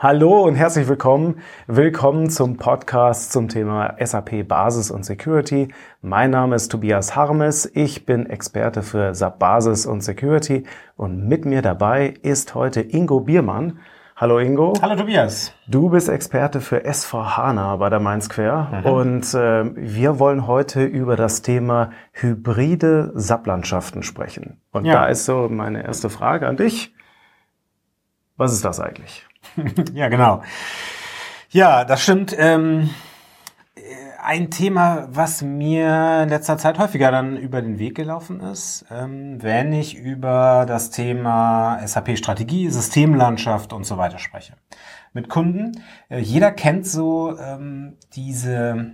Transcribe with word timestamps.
Hallo 0.00 0.44
und 0.44 0.54
herzlich 0.54 0.86
willkommen. 0.86 1.40
Willkommen 1.66 2.30
zum 2.30 2.56
Podcast 2.56 3.32
zum 3.32 3.48
Thema 3.48 3.96
SAP 3.98 4.46
Basis 4.46 4.92
und 4.92 5.02
Security. 5.02 5.74
Mein 6.02 6.30
Name 6.30 6.54
ist 6.54 6.68
Tobias 6.68 7.16
Harmes. 7.16 7.68
Ich 7.74 8.06
bin 8.06 8.26
Experte 8.26 8.84
für 8.84 9.12
SAP 9.12 9.40
Basis 9.40 9.86
und 9.86 10.02
Security 10.02 10.62
und 10.94 11.26
mit 11.26 11.46
mir 11.46 11.62
dabei 11.62 12.14
ist 12.22 12.54
heute 12.54 12.80
Ingo 12.80 13.18
Biermann. 13.18 13.80
Hallo 14.14 14.38
Ingo. 14.38 14.74
Hallo 14.80 14.94
Tobias. 14.94 15.52
Du 15.66 15.88
bist 15.88 16.08
Experte 16.08 16.60
für 16.60 16.86
S4HANA 16.86 17.76
bei 17.78 17.90
der 17.90 17.98
Mainz 17.98 18.28
Quer 18.28 18.84
mhm. 18.84 18.86
und 18.88 19.34
äh, 19.34 19.64
wir 19.74 20.20
wollen 20.20 20.46
heute 20.46 20.84
über 20.84 21.16
das 21.16 21.42
Thema 21.42 21.90
hybride 22.12 23.10
SAP-Landschaften 23.16 24.04
sprechen. 24.04 24.60
Und 24.70 24.84
ja. 24.84 24.94
da 24.94 25.06
ist 25.06 25.24
so 25.24 25.48
meine 25.48 25.82
erste 25.82 26.08
Frage 26.08 26.46
an 26.46 26.56
dich. 26.56 26.94
Was 28.36 28.52
ist 28.52 28.64
das 28.64 28.78
eigentlich? 28.78 29.27
ja, 29.94 30.08
genau. 30.08 30.42
Ja, 31.50 31.84
das 31.84 32.02
stimmt. 32.02 32.34
Ähm, 32.36 32.90
ein 34.22 34.50
Thema, 34.50 35.08
was 35.10 35.42
mir 35.42 36.22
in 36.24 36.28
letzter 36.28 36.58
Zeit 36.58 36.78
häufiger 36.78 37.10
dann 37.10 37.36
über 37.36 37.62
den 37.62 37.78
Weg 37.78 37.94
gelaufen 37.94 38.40
ist, 38.40 38.84
ähm, 38.90 39.42
wenn 39.42 39.72
ich 39.72 39.96
über 39.96 40.66
das 40.68 40.90
Thema 40.90 41.80
SAP-Strategie, 41.86 42.68
Systemlandschaft 42.68 43.72
und 43.72 43.84
so 43.84 43.96
weiter 43.96 44.18
spreche. 44.18 44.54
Mit 45.14 45.30
Kunden. 45.30 45.82
Äh, 46.10 46.18
jeder 46.18 46.50
kennt 46.50 46.86
so 46.86 47.38
ähm, 47.38 47.96
diese, 48.14 48.92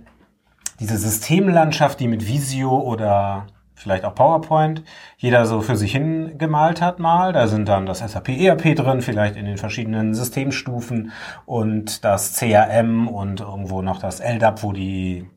diese 0.79 0.97
Systemlandschaft, 0.97 1.99
die 1.99 2.07
mit 2.07 2.27
Visio 2.27 2.79
oder 2.79 3.47
vielleicht 3.75 4.05
auch 4.05 4.15
PowerPoint, 4.15 4.83
jeder 5.17 5.45
so 5.45 5.61
für 5.61 5.75
sich 5.75 5.91
hin 5.91 6.37
gemalt 6.37 6.81
hat 6.81 6.99
mal. 6.99 7.33
Da 7.33 7.47
sind 7.47 7.67
dann 7.67 7.85
das 7.85 7.99
SAP 7.99 8.29
ERP 8.29 8.75
drin, 8.75 9.01
vielleicht 9.01 9.35
in 9.35 9.45
den 9.45 9.57
verschiedenen 9.57 10.13
Systemstufen 10.13 11.11
und 11.45 12.03
das 12.03 12.33
CRM 12.33 13.07
und 13.07 13.41
irgendwo 13.41 13.81
noch 13.81 13.99
das 13.99 14.19
LDAP, 14.19 14.63
wo 14.63 14.71
die 14.71 15.29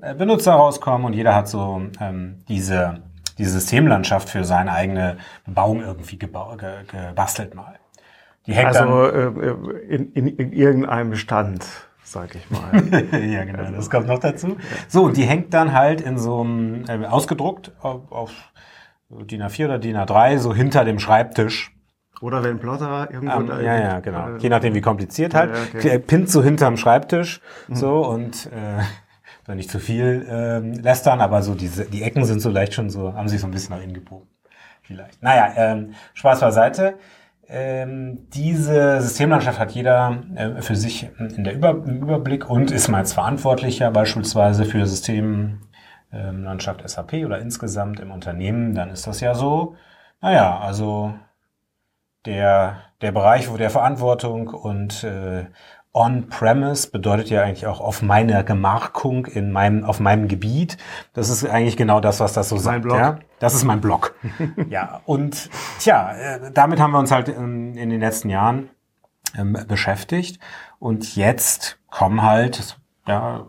äh, 0.00 0.14
Benutzer 0.14 0.54
rauskommen 0.54 1.06
und 1.06 1.12
jeder 1.12 1.34
hat 1.34 1.48
so 1.48 1.82
ähm, 2.00 2.38
diese, 2.48 3.02
diese 3.38 3.50
Systemlandschaft 3.50 4.28
für 4.28 4.44
seine 4.44 4.72
eigene 4.72 5.18
Bebauung 5.44 5.80
irgendwie 5.80 6.18
gebastelt 6.18 7.54
mal. 7.54 7.78
Die 8.46 8.54
hängt 8.54 8.76
also 8.76 9.10
dann, 9.10 9.40
äh, 9.42 9.94
in, 9.94 10.12
in, 10.12 10.28
in 10.28 10.52
irgendeinem 10.52 11.10
Bestand 11.10 11.66
sag 12.06 12.34
ich 12.34 12.50
mal. 12.50 12.72
ja, 13.30 13.44
genau, 13.44 13.58
also, 13.58 13.72
das 13.72 13.90
kommt 13.90 14.06
noch 14.06 14.18
dazu. 14.18 14.56
So, 14.88 15.04
und 15.04 15.16
die 15.16 15.24
hängt 15.24 15.52
dann 15.52 15.72
halt 15.72 16.00
in 16.00 16.18
so 16.18 16.40
einem, 16.40 16.84
äh, 16.88 17.06
ausgedruckt 17.06 17.72
auf, 17.80 18.10
auf 18.10 18.32
DIN 19.10 19.42
A4 19.42 19.64
oder 19.66 19.78
DIN 19.78 19.96
A3, 19.96 20.38
so 20.38 20.54
hinter 20.54 20.84
dem 20.84 20.98
Schreibtisch. 20.98 21.72
Oder 22.22 22.42
wenn 22.42 22.58
Plotter 22.58 23.08
irgendwo 23.10 23.36
um, 23.36 23.46
da 23.46 23.60
Ja, 23.60 23.78
ja, 23.78 24.00
genau. 24.00 24.36
Äh, 24.36 24.38
Je 24.38 24.48
nachdem, 24.48 24.74
wie 24.74 24.80
kompliziert 24.80 25.34
halt. 25.34 25.54
Ja, 25.54 25.62
okay. 25.74 25.98
Pinnt 25.98 26.30
so 26.30 26.42
hinterm 26.42 26.76
Schreibtisch, 26.76 27.40
mhm. 27.68 27.74
so, 27.74 28.06
und, 28.06 28.46
äh, 28.46 29.54
nicht 29.54 29.70
zu 29.70 29.78
viel 29.78 30.26
ähm, 30.28 30.72
lästern, 30.72 31.20
aber 31.20 31.42
so 31.42 31.54
diese, 31.54 31.84
die 31.84 32.02
Ecken 32.02 32.24
sind 32.24 32.40
so 32.40 32.50
leicht 32.50 32.74
schon 32.74 32.90
so, 32.90 33.14
haben 33.14 33.28
sich 33.28 33.40
so 33.40 33.46
ein 33.46 33.52
bisschen 33.52 33.76
nach 33.76 33.82
innen 33.82 33.94
gebogen. 33.94 34.28
Vielleicht. 34.82 35.22
Naja, 35.22 35.52
ähm, 35.56 35.94
Spaß 36.14 36.40
beiseite. 36.40 36.94
Ähm, 37.48 38.28
diese 38.30 39.00
Systemlandschaft 39.00 39.60
hat 39.60 39.70
jeder 39.70 40.22
äh, 40.34 40.62
für 40.62 40.74
sich 40.74 41.08
in 41.18 41.44
der 41.44 41.54
Über 41.54 41.70
im 41.70 42.02
Überblick 42.02 42.50
und 42.50 42.72
ist 42.72 42.88
mal 42.88 42.98
jetzt 42.98 43.12
verantwortlicher 43.12 43.92
beispielsweise 43.92 44.64
für 44.64 44.84
Systemlandschaft 44.84 46.80
ähm, 46.80 46.88
SAP 46.88 47.12
oder 47.24 47.38
insgesamt 47.38 48.00
im 48.00 48.10
Unternehmen, 48.10 48.74
dann 48.74 48.90
ist 48.90 49.06
das 49.06 49.20
ja 49.20 49.34
so, 49.34 49.76
naja, 50.20 50.58
also 50.58 51.14
der, 52.24 52.82
der 53.00 53.12
Bereich, 53.12 53.48
wo 53.50 53.56
der 53.56 53.70
Verantwortung 53.70 54.48
und 54.48 55.04
äh, 55.04 55.46
On-Premise 55.96 56.90
bedeutet 56.90 57.30
ja 57.30 57.42
eigentlich 57.42 57.66
auch 57.66 57.80
auf 57.80 58.02
meiner 58.02 58.44
Gemarkung 58.44 59.24
in 59.24 59.50
meinem, 59.50 59.82
auf 59.82 59.98
meinem 59.98 60.28
Gebiet. 60.28 60.76
Das 61.14 61.30
ist 61.30 61.46
eigentlich 61.46 61.78
genau 61.78 62.00
das, 62.00 62.20
was 62.20 62.34
das 62.34 62.50
so 62.50 62.58
sagt. 62.58 62.82
Blog. 62.82 62.98
Ja? 62.98 63.18
Das 63.38 63.54
ist 63.54 63.64
mein 63.64 63.80
Blog. 63.80 64.14
ja, 64.68 65.00
und 65.06 65.48
tja, 65.78 66.12
äh, 66.12 66.52
damit 66.52 66.80
haben 66.80 66.90
wir 66.90 66.98
uns 66.98 67.10
halt 67.10 67.30
ähm, 67.30 67.76
in 67.78 67.88
den 67.88 68.00
letzten 68.00 68.28
Jahren 68.28 68.68
ähm, 69.36 69.56
beschäftigt. 69.66 70.38
Und 70.78 71.16
jetzt 71.16 71.78
kommen 71.88 72.20
halt, 72.20 72.78
ja, 73.08 73.46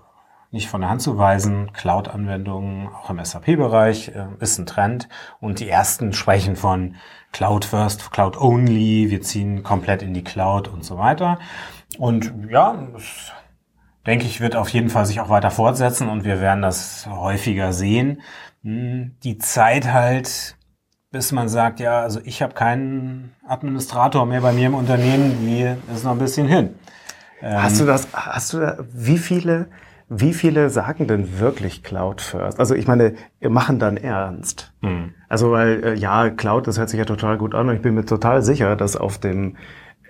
nicht 0.50 0.70
von 0.70 0.80
der 0.80 0.90
Hand 0.90 1.02
zu 1.02 1.18
weisen, 1.18 1.74
Cloud-Anwendungen, 1.74 2.88
auch 2.88 3.10
im 3.10 3.24
SAP-Bereich, 3.24 4.10
äh, 4.10 4.28
ist 4.40 4.58
ein 4.58 4.66
Trend. 4.66 5.10
Und 5.42 5.60
die 5.60 5.68
ersten 5.68 6.14
sprechen 6.14 6.56
von 6.56 6.96
Cloud 7.34 7.66
First, 7.66 8.10
Cloud 8.12 8.40
Only, 8.40 9.10
wir 9.10 9.22
ziehen 9.22 9.64
komplett 9.64 10.02
in 10.02 10.14
die 10.14 10.24
Cloud 10.24 10.70
und 10.70 10.86
so 10.86 10.98
weiter. 10.98 11.40
Und 11.98 12.34
ja, 12.50 12.88
das, 12.94 13.32
denke 14.06 14.26
ich, 14.26 14.42
wird 14.42 14.56
auf 14.56 14.70
jeden 14.70 14.90
Fall 14.90 15.06
sich 15.06 15.20
auch 15.20 15.30
weiter 15.30 15.52
fortsetzen 15.52 16.10
und 16.10 16.24
wir 16.24 16.42
werden 16.42 16.62
das 16.62 17.08
häufiger 17.08 17.74
sehen. 17.74 18.22
Hm, 18.64 19.16
die 19.24 19.38
Zeit 19.38 19.92
halt, 19.92 20.58
bis 21.12 21.32
man 21.32 21.50
sagt, 21.50 21.80
ja, 21.80 22.02
also 22.02 22.20
ich 22.24 22.42
habe 22.42 22.54
keinen 22.54 23.36
Administrator 23.48 24.26
mehr 24.26 24.42
bei 24.42 24.54
mir 24.54 24.68
im 24.68 24.76
Unternehmen, 24.76 25.46
die 25.46 25.94
ist 25.94 26.04
noch 26.04 26.12
ein 26.12 26.20
bisschen 26.20 26.48
hin. 26.48 26.76
Hast 27.42 27.80
du 27.80 27.84
ähm, 27.84 27.88
das, 27.88 28.08
hast 28.14 28.54
du 28.54 28.60
da, 28.60 28.78
wie 28.94 29.18
viele, 29.18 29.68
wie 30.10 30.34
viele 30.34 30.70
sagen 30.70 31.06
denn 31.08 31.40
wirklich 31.40 31.84
Cloud 31.84 32.22
First? 32.22 32.60
Also 32.60 32.74
ich 32.76 32.88
meine, 32.88 33.14
machen 33.42 33.78
dann 33.78 33.98
ernst. 33.98 34.74
Hm. 34.82 35.14
Also 35.30 35.52
weil, 35.52 35.84
äh, 35.84 35.94
ja, 35.96 36.30
Cloud, 36.30 36.68
das 36.68 36.80
hört 36.80 36.90
sich 36.90 36.98
ja 36.98 37.06
total 37.06 37.38
gut 37.38 37.54
an 37.54 37.70
und 37.70 37.76
ich 37.76 37.82
bin 37.82 37.94
mir 37.94 38.06
total 38.06 38.42
sicher, 38.42 38.76
dass 38.76 38.96
auf 38.96 39.18
dem 39.18 39.58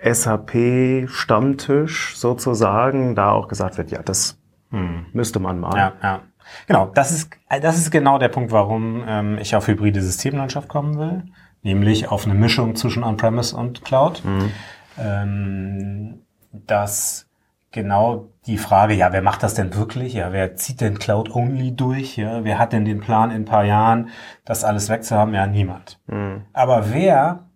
SAP-Stammtisch 0.02 2.16
sozusagen 2.16 3.14
da 3.14 3.32
auch 3.32 3.48
gesagt 3.48 3.78
wird, 3.78 3.90
ja, 3.90 4.02
das 4.02 4.38
hm. 4.70 5.06
müsste 5.12 5.40
man 5.40 5.60
mal. 5.60 5.76
Ja, 5.76 5.92
ja. 6.02 6.20
Genau, 6.66 6.86
das 6.86 7.12
ist, 7.12 7.30
das 7.60 7.76
ist 7.76 7.90
genau 7.90 8.18
der 8.18 8.28
Punkt, 8.28 8.52
warum 8.52 9.04
ähm, 9.06 9.38
ich 9.38 9.54
auf 9.54 9.66
hybride 9.66 10.00
Systemlandschaft 10.00 10.68
kommen 10.68 10.98
will, 10.98 11.24
nämlich 11.62 12.08
auf 12.08 12.24
eine 12.24 12.34
Mischung 12.34 12.74
zwischen 12.74 13.04
On-Premise 13.04 13.56
und 13.56 13.84
Cloud. 13.84 14.22
Mhm. 14.24 14.50
Ähm, 14.98 16.22
dass 16.52 17.28
genau 17.70 18.28
die 18.46 18.58
Frage, 18.58 18.94
ja, 18.94 19.12
wer 19.12 19.22
macht 19.22 19.42
das 19.42 19.54
denn 19.54 19.74
wirklich? 19.74 20.14
Ja, 20.14 20.32
wer 20.32 20.56
zieht 20.56 20.80
denn 20.80 20.98
Cloud-Only 20.98 21.76
durch? 21.76 22.16
Ja, 22.16 22.44
wer 22.44 22.58
hat 22.58 22.72
denn 22.72 22.84
den 22.84 23.00
Plan 23.00 23.30
in 23.30 23.42
ein 23.42 23.44
paar 23.44 23.64
Jahren, 23.64 24.08
das 24.44 24.64
alles 24.64 24.88
wegzuhaben? 24.88 25.34
Ja, 25.34 25.46
niemand. 25.46 26.00
Mhm. 26.06 26.44
Aber 26.52 26.92
wer 26.92 27.47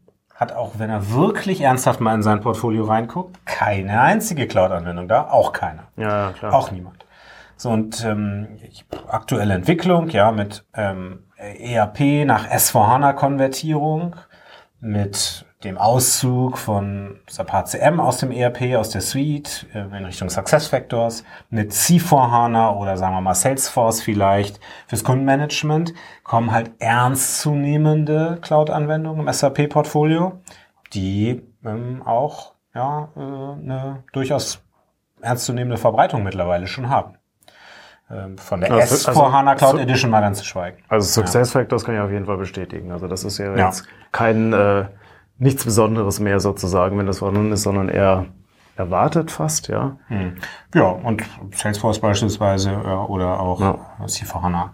hat 0.42 0.52
auch, 0.52 0.72
wenn 0.78 0.90
er 0.90 1.12
wirklich 1.12 1.60
ernsthaft 1.60 2.00
mal 2.00 2.14
in 2.14 2.22
sein 2.22 2.40
Portfolio 2.40 2.84
reinguckt, 2.84 3.46
keine 3.46 4.00
einzige 4.00 4.46
Cloud-Anwendung 4.46 5.08
da, 5.08 5.28
auch 5.30 5.52
keiner. 5.52 5.84
Ja, 5.96 6.32
klar. 6.32 6.52
Auch 6.52 6.70
niemand. 6.70 7.06
So, 7.56 7.70
und 7.70 8.04
ähm, 8.04 8.58
aktuelle 9.08 9.54
Entwicklung, 9.54 10.08
ja, 10.08 10.32
mit 10.32 10.64
ähm, 10.74 11.20
ERP 11.36 12.26
nach 12.26 12.48
S4HANA-Konvertierung, 12.48 14.16
mit 14.82 15.46
dem 15.62 15.78
Auszug 15.78 16.58
von 16.58 17.20
SAP 17.30 17.52
HCM 17.52 18.00
aus 18.00 18.18
dem 18.18 18.32
ERP, 18.32 18.76
aus 18.76 18.90
der 18.90 19.00
Suite 19.00 19.64
äh, 19.72 19.78
in 19.96 20.04
Richtung 20.04 20.28
SuccessFactors, 20.28 21.22
mit 21.50 21.70
C4HANA 21.70 22.76
oder 22.76 22.96
sagen 22.96 23.14
wir 23.14 23.20
mal 23.20 23.34
Salesforce 23.34 24.02
vielleicht 24.02 24.58
fürs 24.88 25.04
Kundenmanagement, 25.04 25.94
kommen 26.24 26.50
halt 26.50 26.72
ernstzunehmende 26.80 28.38
Cloud-Anwendungen 28.42 29.24
im 29.24 29.32
SAP-Portfolio, 29.32 30.40
die 30.92 31.42
ähm, 31.64 32.02
auch 32.04 32.54
ja, 32.74 33.08
äh, 33.14 33.20
eine 33.20 34.02
durchaus 34.12 34.64
ernstzunehmende 35.20 35.76
Verbreitung 35.76 36.24
mittlerweile 36.24 36.66
schon 36.66 36.88
haben. 36.88 37.18
Ähm, 38.12 38.36
von 38.38 38.60
der 38.60 38.72
also, 38.72 39.10
S4HANA 39.10 39.56
Cloud 39.56 39.72
also, 39.72 39.78
Edition 39.78 40.10
mal 40.10 40.20
ganz 40.20 40.38
zu 40.38 40.44
schweigen. 40.44 40.78
Also 40.88 41.20
SuccessFactors 41.20 41.82
ja. 41.82 41.86
kann 41.86 41.94
ich 41.94 42.00
auf 42.00 42.10
jeden 42.10 42.26
Fall 42.26 42.36
bestätigen. 42.36 42.92
Also 42.92 43.08
das 43.08 43.24
ist 43.24 43.38
ja, 43.38 43.56
ja. 43.56 43.66
jetzt 43.66 43.84
kein... 44.12 44.52
Äh, 44.52 44.84
nichts 45.42 45.64
Besonderes 45.64 46.20
mehr 46.20 46.38
sozusagen, 46.40 46.98
wenn 46.98 47.06
das 47.06 47.18
vorhanden 47.18 47.52
ist, 47.52 47.62
sondern 47.62 47.88
eher 47.88 48.26
erwartet 48.76 49.30
fast, 49.30 49.68
ja. 49.68 49.96
Hm. 50.06 50.36
Ja, 50.74 50.84
und 50.84 51.22
Salesforce 51.52 52.00
beispielsweise 52.00 52.70
äh, 52.70 52.74
oder 52.74 53.40
auch 53.40 53.60
ja. 53.60 53.78
C4HANA 54.04 54.70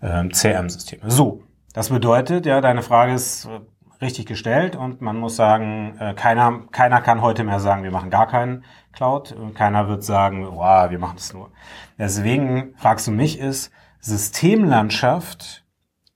äh, 0.00 0.28
CRM-Systeme. 0.28 1.02
So, 1.10 1.42
das 1.74 1.90
bedeutet, 1.90 2.46
ja, 2.46 2.60
deine 2.60 2.82
Frage 2.82 3.12
ist 3.12 3.44
äh, 3.44 3.60
richtig 4.00 4.26
gestellt 4.26 4.74
und 4.74 5.00
man 5.00 5.16
muss 5.16 5.36
sagen, 5.36 5.96
äh, 6.00 6.14
keiner, 6.14 6.62
keiner 6.72 7.02
kann 7.02 7.20
heute 7.20 7.44
mehr 7.44 7.60
sagen, 7.60 7.82
wir 7.82 7.90
machen 7.90 8.10
gar 8.10 8.26
keinen 8.26 8.64
Cloud. 8.96 9.36
Keiner 9.54 9.88
wird 9.88 10.02
sagen, 10.02 10.46
wow, 10.50 10.90
wir 10.90 10.98
machen 10.98 11.18
es 11.18 11.32
nur. 11.32 11.50
Deswegen 11.98 12.74
fragst 12.76 13.06
du 13.06 13.10
mich 13.12 13.38
ist, 13.38 13.70
Systemlandschaft 14.00 15.64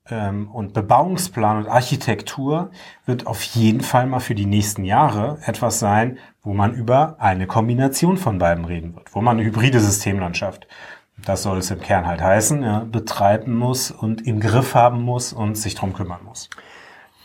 ähm, 0.09 0.49
und 0.51 0.73
Bebauungsplan 0.73 1.59
und 1.59 1.69
Architektur 1.69 2.71
wird 3.05 3.27
auf 3.27 3.43
jeden 3.43 3.83
Fall 3.83 4.07
mal 4.07 4.21
für 4.21 4.35
die 4.35 4.47
nächsten 4.47 4.85
Jahre 4.85 5.39
etwas 5.45 5.79
sein, 5.79 6.19
wo 6.43 6.55
man 6.55 6.73
über 6.73 7.17
eine 7.19 7.47
Kombination 7.47 8.17
von 8.17 8.39
beiden 8.39 8.65
reden 8.65 8.97
wird, 8.97 9.15
wo 9.15 9.21
man 9.21 9.37
eine 9.37 9.47
hybride 9.47 9.81
Systemlandschaft, 9.81 10.67
das 11.25 11.43
soll 11.43 11.59
es 11.59 11.71
im 11.71 11.81
Kern 11.81 12.07
halt 12.07 12.23
heißen, 12.23 12.63
ja, 12.63 12.79
betreiben 12.91 13.55
muss 13.55 13.91
und 13.91 14.27
im 14.27 14.41
Griff 14.41 14.75
haben 14.75 15.03
muss 15.03 15.35
und 15.35 15.57
sich 15.57 15.75
drum 15.75 15.93
kümmern 15.93 16.25
muss. 16.25 16.49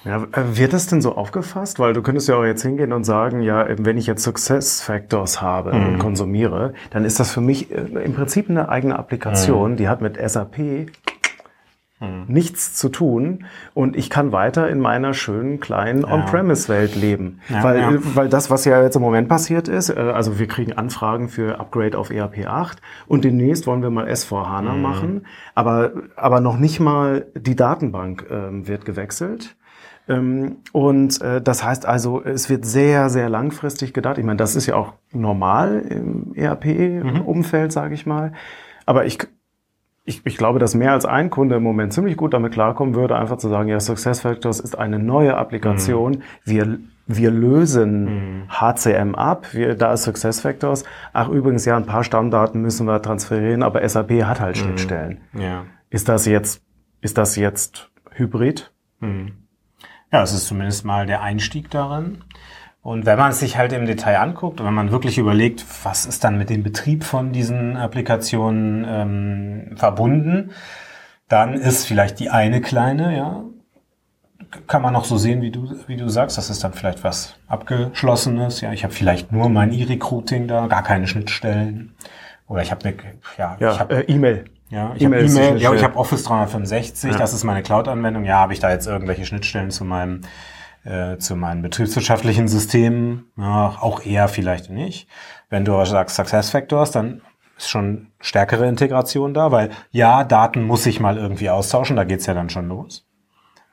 Ja, 0.05 0.23
äh, 0.31 0.57
wird 0.57 0.73
das 0.73 0.87
denn 0.87 1.01
so 1.01 1.15
aufgefasst? 1.15 1.79
Weil 1.79 1.93
du 1.93 2.01
könntest 2.01 2.29
ja 2.29 2.35
auch 2.35 2.45
jetzt 2.45 2.61
hingehen 2.61 2.93
und 2.93 3.03
sagen, 3.03 3.41
ja, 3.41 3.65
wenn 3.79 3.97
ich 3.97 4.07
jetzt 4.07 4.23
Success 4.23 4.81
Factors 4.81 5.41
habe 5.41 5.73
mhm. 5.73 5.87
und 5.87 5.99
konsumiere, 5.99 6.73
dann 6.91 7.05
ist 7.05 7.19
das 7.19 7.31
für 7.31 7.41
mich 7.41 7.71
äh, 7.71 7.81
im 7.81 8.13
Prinzip 8.13 8.49
eine 8.49 8.69
eigene 8.69 8.97
Applikation, 8.97 9.71
mhm. 9.71 9.77
die 9.77 9.89
hat 9.89 10.01
mit 10.01 10.17
SAP 10.17 10.87
hm. 11.99 12.25
nichts 12.27 12.75
zu 12.75 12.89
tun 12.89 13.45
und 13.73 13.95
ich 13.95 14.09
kann 14.09 14.33
weiter 14.33 14.67
in 14.67 14.81
meiner 14.81 15.13
schönen 15.13 15.61
kleinen 15.61 16.01
ja. 16.01 16.13
On-Premise-Welt 16.13 16.93
leben. 16.97 17.39
Ja, 17.47 17.63
weil, 17.63 17.79
ja. 17.79 17.93
weil 18.15 18.27
das, 18.27 18.49
was 18.49 18.65
ja 18.65 18.81
jetzt 18.83 18.97
im 18.97 19.01
Moment 19.01 19.29
passiert 19.29 19.69
ist, 19.69 19.89
äh, 19.89 19.93
also 19.93 20.37
wir 20.37 20.47
kriegen 20.47 20.73
Anfragen 20.73 21.29
für 21.29 21.57
Upgrade 21.57 21.97
auf 21.97 22.11
ERP 22.11 22.47
8 22.47 22.81
und 23.07 23.23
demnächst 23.23 23.65
wollen 23.65 23.81
wir 23.81 23.91
mal 23.91 24.09
S4 24.09 24.45
HANA 24.45 24.73
mhm. 24.73 24.81
machen, 24.81 25.25
aber, 25.55 25.93
aber 26.17 26.41
noch 26.41 26.57
nicht 26.57 26.81
mal 26.81 27.27
die 27.33 27.55
Datenbank 27.55 28.25
ähm, 28.29 28.67
wird 28.67 28.83
gewechselt. 28.83 29.55
Ähm, 30.07 30.57
und 30.71 31.21
äh, 31.21 31.41
das 31.41 31.63
heißt 31.63 31.85
also, 31.85 32.23
es 32.23 32.49
wird 32.49 32.65
sehr, 32.65 33.09
sehr 33.09 33.29
langfristig 33.29 33.93
gedacht. 33.93 34.17
Ich 34.17 34.25
meine, 34.25 34.37
das 34.37 34.55
ist 34.55 34.65
ja 34.67 34.75
auch 34.75 34.93
normal 35.11 35.79
im 35.89 36.33
ERP-Umfeld, 36.35 37.67
mhm. 37.67 37.71
sage 37.71 37.93
ich 37.93 38.05
mal. 38.05 38.33
Aber 38.85 39.05
ich 39.05 39.19
ich, 40.05 40.21
ich 40.23 40.37
glaube, 40.37 40.59
dass 40.59 40.75
mehr 40.75 40.91
als 40.93 41.05
ein 41.05 41.31
Kunde 41.31 41.55
im 41.55 41.63
Moment 41.63 41.91
ziemlich 41.91 42.15
gut 42.15 42.33
damit 42.33 42.53
klarkommen 42.53 42.93
würde, 42.93 43.15
einfach 43.15 43.37
zu 43.37 43.49
sagen, 43.49 43.69
ja, 43.69 43.79
SuccessFactors 43.79 44.59
ist 44.59 44.77
eine 44.77 44.99
neue 44.99 45.35
Applikation. 45.35 46.11
Mhm. 46.11 46.21
Wir, 46.43 46.79
wir 47.07 47.31
lösen 47.31 48.43
mhm. 48.43 48.49
HCM 48.49 49.15
ab. 49.15 49.47
Wir, 49.53 49.73
da 49.73 49.93
ist 49.93 50.03
SuccessFactors. 50.03 50.83
Ach, 51.11 51.29
übrigens, 51.29 51.65
ja, 51.65 51.75
ein 51.75 51.87
paar 51.87 52.03
Stammdaten 52.03 52.61
müssen 52.61 52.85
wir 52.85 53.01
transferieren, 53.01 53.63
aber 53.63 53.87
SAP 53.87 54.23
hat 54.23 54.39
halt 54.39 54.57
mhm. 54.57 54.61
Schnittstellen. 54.61 55.21
Ja. 55.33 55.65
Ist 55.89 56.07
das 56.07 56.27
jetzt, 56.27 56.61
ist 57.01 57.17
das 57.17 57.35
jetzt 57.35 57.89
Hybrid? 58.11 58.71
Mhm. 58.99 59.44
Ja, 60.15 60.23
es 60.23 60.31
ist 60.31 60.47
zumindest 60.47 60.85
mal 60.85 61.05
der 61.05 61.21
Einstieg 61.21 61.69
darin. 61.69 62.19
Und 62.81 63.05
wenn 63.05 63.19
man 63.19 63.31
es 63.31 63.41
sich 63.41 63.57
halt 63.57 63.73
im 63.73 63.85
Detail 63.85 64.15
anguckt 64.15 64.61
und 64.61 64.65
wenn 64.65 64.73
man 64.73 64.89
wirklich 64.89 65.17
überlegt, 65.17 65.65
was 65.83 66.05
ist 66.05 66.23
dann 66.23 66.37
mit 66.37 66.49
dem 66.49 66.63
Betrieb 66.63 67.03
von 67.03 67.33
diesen 67.33 67.75
Applikationen 67.75 68.85
ähm, 68.87 69.75
verbunden, 69.75 70.51
dann 71.27 71.55
ist 71.55 71.85
vielleicht 71.85 72.21
die 72.21 72.29
eine 72.29 72.61
kleine, 72.61 73.17
ja, 73.17 73.43
kann 74.67 74.81
man 74.81 74.93
noch 74.93 75.03
so 75.03 75.17
sehen, 75.17 75.41
wie 75.41 75.51
du, 75.51 75.75
wie 75.87 75.97
du 75.97 76.07
sagst, 76.07 76.37
das 76.37 76.49
ist 76.49 76.63
dann 76.63 76.71
vielleicht 76.71 77.03
was 77.03 77.35
Abgeschlossenes. 77.49 78.61
Ja, 78.61 78.71
ich 78.71 78.85
habe 78.85 78.93
vielleicht 78.93 79.33
nur 79.33 79.49
mein 79.49 79.73
E-Recruiting 79.73 80.47
da, 80.47 80.67
gar 80.67 80.83
keine 80.83 81.07
Schnittstellen. 81.07 81.93
Oder 82.47 82.61
ich 82.61 82.71
habe 82.71 82.85
eine, 82.85 82.95
ja, 83.37 83.57
ja 83.59 83.71
ich 83.73 83.79
habe 83.81 83.95
äh, 83.95 84.13
E-Mail. 84.13 84.45
Ja, 84.69 84.93
ich 84.95 85.05
habe 85.05 85.19
E-Mail, 85.19 85.57
ja, 85.61 85.73
ich 85.73 85.83
habe 85.83 85.95
Office 85.95 86.23
365, 86.23 87.11
ja. 87.11 87.17
das 87.17 87.33
ist 87.33 87.43
meine 87.43 87.61
Cloud-Anwendung. 87.61 88.25
Ja, 88.25 88.37
habe 88.37 88.53
ich 88.53 88.59
da 88.59 88.71
jetzt 88.71 88.87
irgendwelche 88.87 89.25
Schnittstellen 89.25 89.69
zu 89.69 89.85
meinem 89.85 90.21
äh, 90.85 91.17
zu 91.17 91.35
meinen 91.35 91.61
betriebswirtschaftlichen 91.61 92.47
Systemen, 92.47 93.31
ja, 93.37 93.77
auch 93.81 94.05
eher 94.05 94.27
vielleicht 94.27 94.69
nicht. 94.69 95.07
Wenn 95.49 95.65
du 95.65 95.83
sagst 95.85 96.15
Success 96.15 96.51
Factors, 96.51 96.91
dann 96.91 97.21
ist 97.57 97.69
schon 97.69 98.11
stärkere 98.19 98.67
Integration 98.67 99.33
da, 99.33 99.51
weil 99.51 99.71
ja, 99.91 100.23
Daten 100.23 100.63
muss 100.63 100.85
ich 100.85 100.99
mal 100.99 101.17
irgendwie 101.17 101.49
austauschen, 101.49 101.95
da 101.95 102.03
geht's 102.03 102.25
ja 102.25 102.33
dann 102.33 102.49
schon 102.49 102.67
los. 102.67 103.07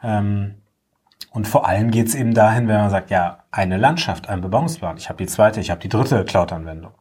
Ähm, 0.03 0.55
und 1.33 1.47
vor 1.47 1.67
allem 1.67 1.91
geht's 1.91 2.15
eben 2.15 2.35
dahin, 2.35 2.69
wenn 2.69 2.77
man 2.77 2.91
sagt, 2.91 3.11
ja, 3.11 3.45
eine 3.51 3.77
Landschaft, 3.77 4.29
ein 4.29 4.41
Bebauungsplan, 4.41 4.97
ich 4.97 5.09
habe 5.09 5.19
die 5.19 5.27
zweite, 5.27 5.61
ich 5.61 5.71
habe 5.71 5.81
die 5.81 5.89
dritte 5.89 6.25
Cloud-Anwendung. 6.25 6.93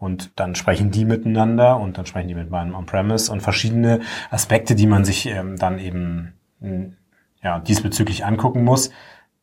Und 0.00 0.32
dann 0.40 0.56
sprechen 0.56 0.90
die 0.90 1.04
miteinander 1.04 1.78
und 1.78 1.96
dann 1.98 2.06
sprechen 2.06 2.26
die 2.26 2.34
mit 2.34 2.50
meinem 2.50 2.74
On-Premise 2.74 3.30
und 3.30 3.42
verschiedene 3.42 4.00
Aspekte, 4.30 4.74
die 4.74 4.88
man 4.88 5.04
sich 5.04 5.26
ähm, 5.26 5.56
dann 5.56 5.78
eben 5.78 6.32
ja, 7.42 7.60
diesbezüglich 7.60 8.24
angucken 8.24 8.64
muss 8.64 8.90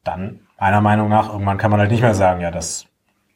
dann 0.08 0.40
meiner 0.60 0.82
Meinung 0.82 1.10
nach, 1.10 1.32
irgendwann 1.32 1.58
kann 1.58 1.70
man 1.70 1.80
halt 1.80 1.92
nicht 1.92 2.02
mehr 2.02 2.16
sagen, 2.16 2.42
ja, 2.42 2.50
das, 2.50 2.86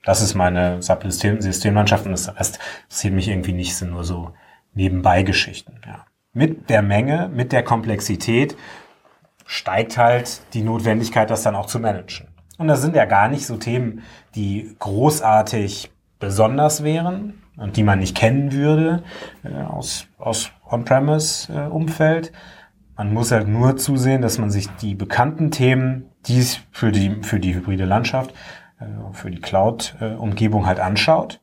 das 0.03 0.21
ist 0.21 0.33
meine 0.33 0.81
Systemlandschaft 0.81 2.05
und 2.05 2.13
das 2.13 2.35
Rest 2.35 2.59
interessiert 2.85 3.13
mich 3.13 3.27
irgendwie 3.27 3.53
nicht, 3.53 3.75
sind 3.75 3.91
nur 3.91 4.03
so 4.03 4.31
nebenbei 4.73 5.23
Geschichten. 5.23 5.79
Ja. 5.85 6.05
Mit 6.33 6.69
der 6.69 6.81
Menge, 6.81 7.29
mit 7.31 7.51
der 7.51 7.63
Komplexität 7.63 8.55
steigt 9.45 9.97
halt 9.97 10.41
die 10.53 10.63
Notwendigkeit, 10.63 11.29
das 11.29 11.43
dann 11.43 11.55
auch 11.55 11.65
zu 11.65 11.79
managen. 11.79 12.27
Und 12.57 12.67
das 12.67 12.81
sind 12.81 12.95
ja 12.95 13.05
gar 13.05 13.27
nicht 13.27 13.45
so 13.45 13.57
Themen, 13.57 14.03
die 14.35 14.75
großartig 14.79 15.91
besonders 16.21 16.85
wären 16.85 17.41
und 17.57 17.75
die 17.75 17.83
man 17.83 17.99
nicht 17.99 18.15
kennen 18.15 18.53
würde 18.53 19.03
äh, 19.43 19.61
aus, 19.63 20.07
aus 20.17 20.51
On-Premise-Umfeld. 20.69 22.27
Äh, 22.27 22.31
man 22.95 23.13
muss 23.13 23.31
halt 23.31 23.49
nur 23.49 23.75
zusehen, 23.75 24.21
dass 24.21 24.37
man 24.37 24.49
sich 24.51 24.67
die 24.77 24.95
bekannten 24.95 25.51
Themen 25.51 26.05
dies 26.27 26.61
für 26.71 26.91
die, 26.91 27.23
für 27.23 27.39
die 27.39 27.53
hybride 27.55 27.85
Landschaft, 27.85 28.33
äh, 28.79 28.85
für 29.11 29.31
die 29.31 29.41
Cloud-Umgebung 29.41 30.65
halt 30.65 30.79
anschaut 30.79 31.41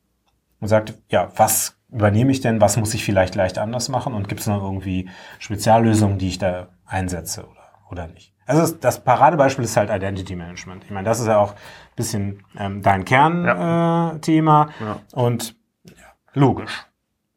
und 0.61 0.69
sagt, 0.69 0.95
ja, 1.11 1.31
was 1.37 1.77
übernehme 1.91 2.31
ich 2.31 2.41
denn, 2.41 2.61
was 2.61 2.77
muss 2.77 2.95
ich 2.95 3.05
vielleicht 3.05 3.35
leicht 3.35 3.59
anders 3.59 3.89
machen 3.89 4.15
und 4.15 4.29
gibt 4.29 4.41
es 4.41 4.47
noch 4.47 4.63
irgendwie 4.63 5.09
Speziallösungen, 5.39 6.19
die 6.19 6.29
ich 6.29 6.39
da 6.39 6.69
einsetze 6.87 7.45
oder, 7.90 8.06
nicht. 8.06 8.35
Also 8.46 8.75
das 8.75 9.05
Paradebeispiel 9.05 9.64
ist 9.64 9.76
halt 9.76 9.90
Identity 9.90 10.35
Management. 10.35 10.85
Ich 10.85 10.90
meine, 10.90 11.06
das 11.06 11.20
ist 11.20 11.26
ja 11.26 11.38
auch 11.38 11.52
ein 11.52 11.96
bisschen 11.96 12.43
ähm, 12.58 12.82
dein 12.82 13.05
Kernthema 13.05 14.69
ja. 14.81 14.87
äh, 14.87 14.88
ja. 14.88 15.00
und 15.12 15.55
ja, 15.85 15.93
logisch. 16.32 16.87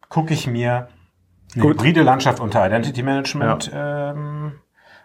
Gucke 0.08 0.34
ich 0.34 0.48
mir 0.48 0.88
eine 1.54 1.64
hybride 1.64 2.04
Landschaft 2.04 2.40
unter 2.40 2.66
Identity 2.66 3.04
Management 3.04 3.72
ähm, 3.74 4.54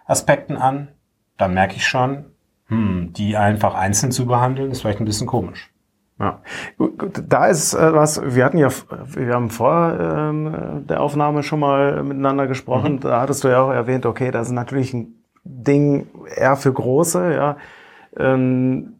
Aspekten 0.06 0.56
an, 0.56 0.88
dann 1.36 1.54
merke 1.54 1.74
ich 1.74 1.86
schon, 1.86 2.26
hm, 2.68 3.12
die 3.12 3.36
einfach 3.36 3.74
einzeln 3.74 4.12
zu 4.12 4.26
behandeln, 4.26 4.70
ist 4.70 4.82
vielleicht 4.82 5.00
ein 5.00 5.04
bisschen 5.04 5.26
komisch. 5.26 5.72
Ja, 6.18 6.40
gut, 6.78 7.24
da 7.28 7.46
ist 7.46 7.74
äh, 7.74 7.92
was, 7.92 8.22
wir 8.22 8.44
hatten 8.44 8.56
ja, 8.56 8.68
wir 9.06 9.34
haben 9.34 9.50
vor 9.50 9.98
ähm, 10.00 10.86
der 10.86 11.02
Aufnahme 11.02 11.42
schon 11.42 11.60
mal 11.60 12.02
miteinander 12.02 12.46
gesprochen, 12.46 12.94
mhm. 12.94 13.00
da 13.00 13.20
hattest 13.20 13.44
du 13.44 13.48
ja 13.48 13.60
auch 13.60 13.70
erwähnt, 13.70 14.06
okay, 14.06 14.30
das 14.30 14.46
ist 14.46 14.54
natürlich 14.54 14.94
ein 14.94 15.15
Ding 15.46 16.08
eher 16.34 16.56
für 16.56 16.72
Große, 16.72 17.34
ja. 17.34 17.56
Ähm, 18.18 18.94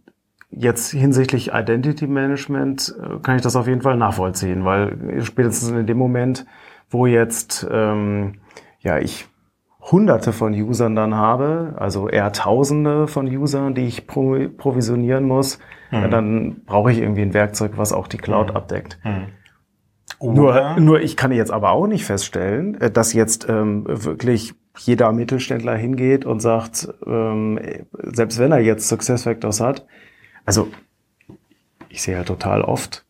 jetzt 0.51 0.91
hinsichtlich 0.91 1.53
Identity 1.53 2.07
Management 2.07 2.95
äh, 2.99 3.19
kann 3.23 3.37
ich 3.37 3.43
das 3.43 3.57
auf 3.57 3.67
jeden 3.67 3.83
Fall 3.83 3.97
nachvollziehen, 3.97 4.65
weil 4.65 5.23
spätestens 5.23 5.71
in 5.71 5.87
dem 5.87 5.99
Moment, 5.99 6.47
wo 6.91 7.07
jetzt, 7.07 7.67
ähm, 7.71 8.35
ja, 8.81 8.99
ich 8.99 9.27
hunderte 9.91 10.33
von 10.33 10.53
Usern 10.53 10.97
dann 10.97 11.15
habe, 11.15 11.75
also 11.79 12.09
eher 12.09 12.33
tausende 12.33 13.07
von 13.07 13.27
Usern, 13.27 13.75
die 13.75 13.87
ich 13.87 14.07
pro 14.07 14.49
provisionieren 14.57 15.25
muss, 15.25 15.59
mhm. 15.91 15.99
ja, 15.99 16.09
dann 16.09 16.63
brauche 16.67 16.91
ich 16.91 16.99
irgendwie 16.99 17.23
ein 17.23 17.35
Werkzeug, 17.35 17.73
was 17.77 17.93
auch 17.93 18.09
die 18.09 18.19
Cloud 18.19 18.51
mhm. 18.51 18.57
abdeckt. 18.57 18.99
Mhm. 19.05 19.27
Nur, 20.21 20.77
nur 20.79 21.01
ich 21.01 21.17
kann 21.17 21.31
jetzt 21.31 21.53
aber 21.53 21.73
auch 21.73 21.87
nicht 21.87 22.05
feststellen, 22.05 22.81
äh, 22.81 22.91
dass 22.91 23.13
jetzt 23.13 23.49
ähm, 23.49 23.85
wirklich 23.87 24.55
jeder 24.77 25.13
Mittelständler 25.13 25.77
hingeht 25.77 26.25
und 26.25 26.41
sagt, 26.41 26.89
ähm, 27.07 27.59
selbst 28.03 28.39
wenn 28.39 28.53
er 28.53 28.61
jetzt 28.61 28.89
Success 28.89 29.25
Factors 29.25 29.61
hat, 29.61 29.87
also 30.45 30.69
ich 31.89 32.03
sehe 32.03 32.17
ja 32.17 32.25
total 32.25 32.63
oft, 32.63 33.07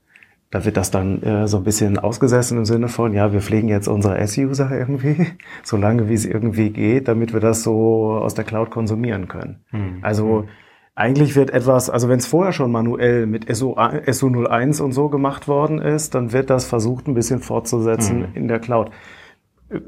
da 0.50 0.64
wird 0.64 0.76
das 0.76 0.90
dann 0.90 1.22
äh, 1.22 1.48
so 1.48 1.58
ein 1.58 1.64
bisschen 1.64 1.98
ausgesessen 1.98 2.58
im 2.58 2.64
Sinne 2.64 2.88
von, 2.88 3.12
ja, 3.12 3.32
wir 3.32 3.40
pflegen 3.40 3.68
jetzt 3.68 3.88
unsere 3.88 4.16
S-User 4.18 4.70
irgendwie, 4.70 5.26
so 5.64 5.76
lange 5.76 6.08
wie 6.08 6.14
es 6.14 6.24
irgendwie 6.24 6.70
geht, 6.70 7.08
damit 7.08 7.32
wir 7.32 7.40
das 7.40 7.62
so 7.62 8.12
aus 8.12 8.34
der 8.34 8.44
Cloud 8.44 8.70
konsumieren 8.70 9.28
können. 9.28 9.64
Mhm. 9.72 9.98
Also 10.02 10.26
mhm. 10.42 10.48
eigentlich 10.94 11.34
wird 11.34 11.50
etwas, 11.50 11.90
also 11.90 12.08
wenn 12.08 12.18
es 12.18 12.26
vorher 12.26 12.52
schon 12.52 12.70
manuell 12.70 13.26
mit 13.26 13.54
SO, 13.54 13.76
SO01 13.76 14.80
und 14.80 14.92
so 14.92 15.08
gemacht 15.08 15.48
worden 15.48 15.80
ist, 15.80 16.14
dann 16.14 16.32
wird 16.32 16.48
das 16.48 16.64
versucht 16.64 17.08
ein 17.08 17.14
bisschen 17.14 17.40
fortzusetzen 17.40 18.20
mhm. 18.20 18.34
in 18.34 18.48
der 18.48 18.60
Cloud. 18.60 18.90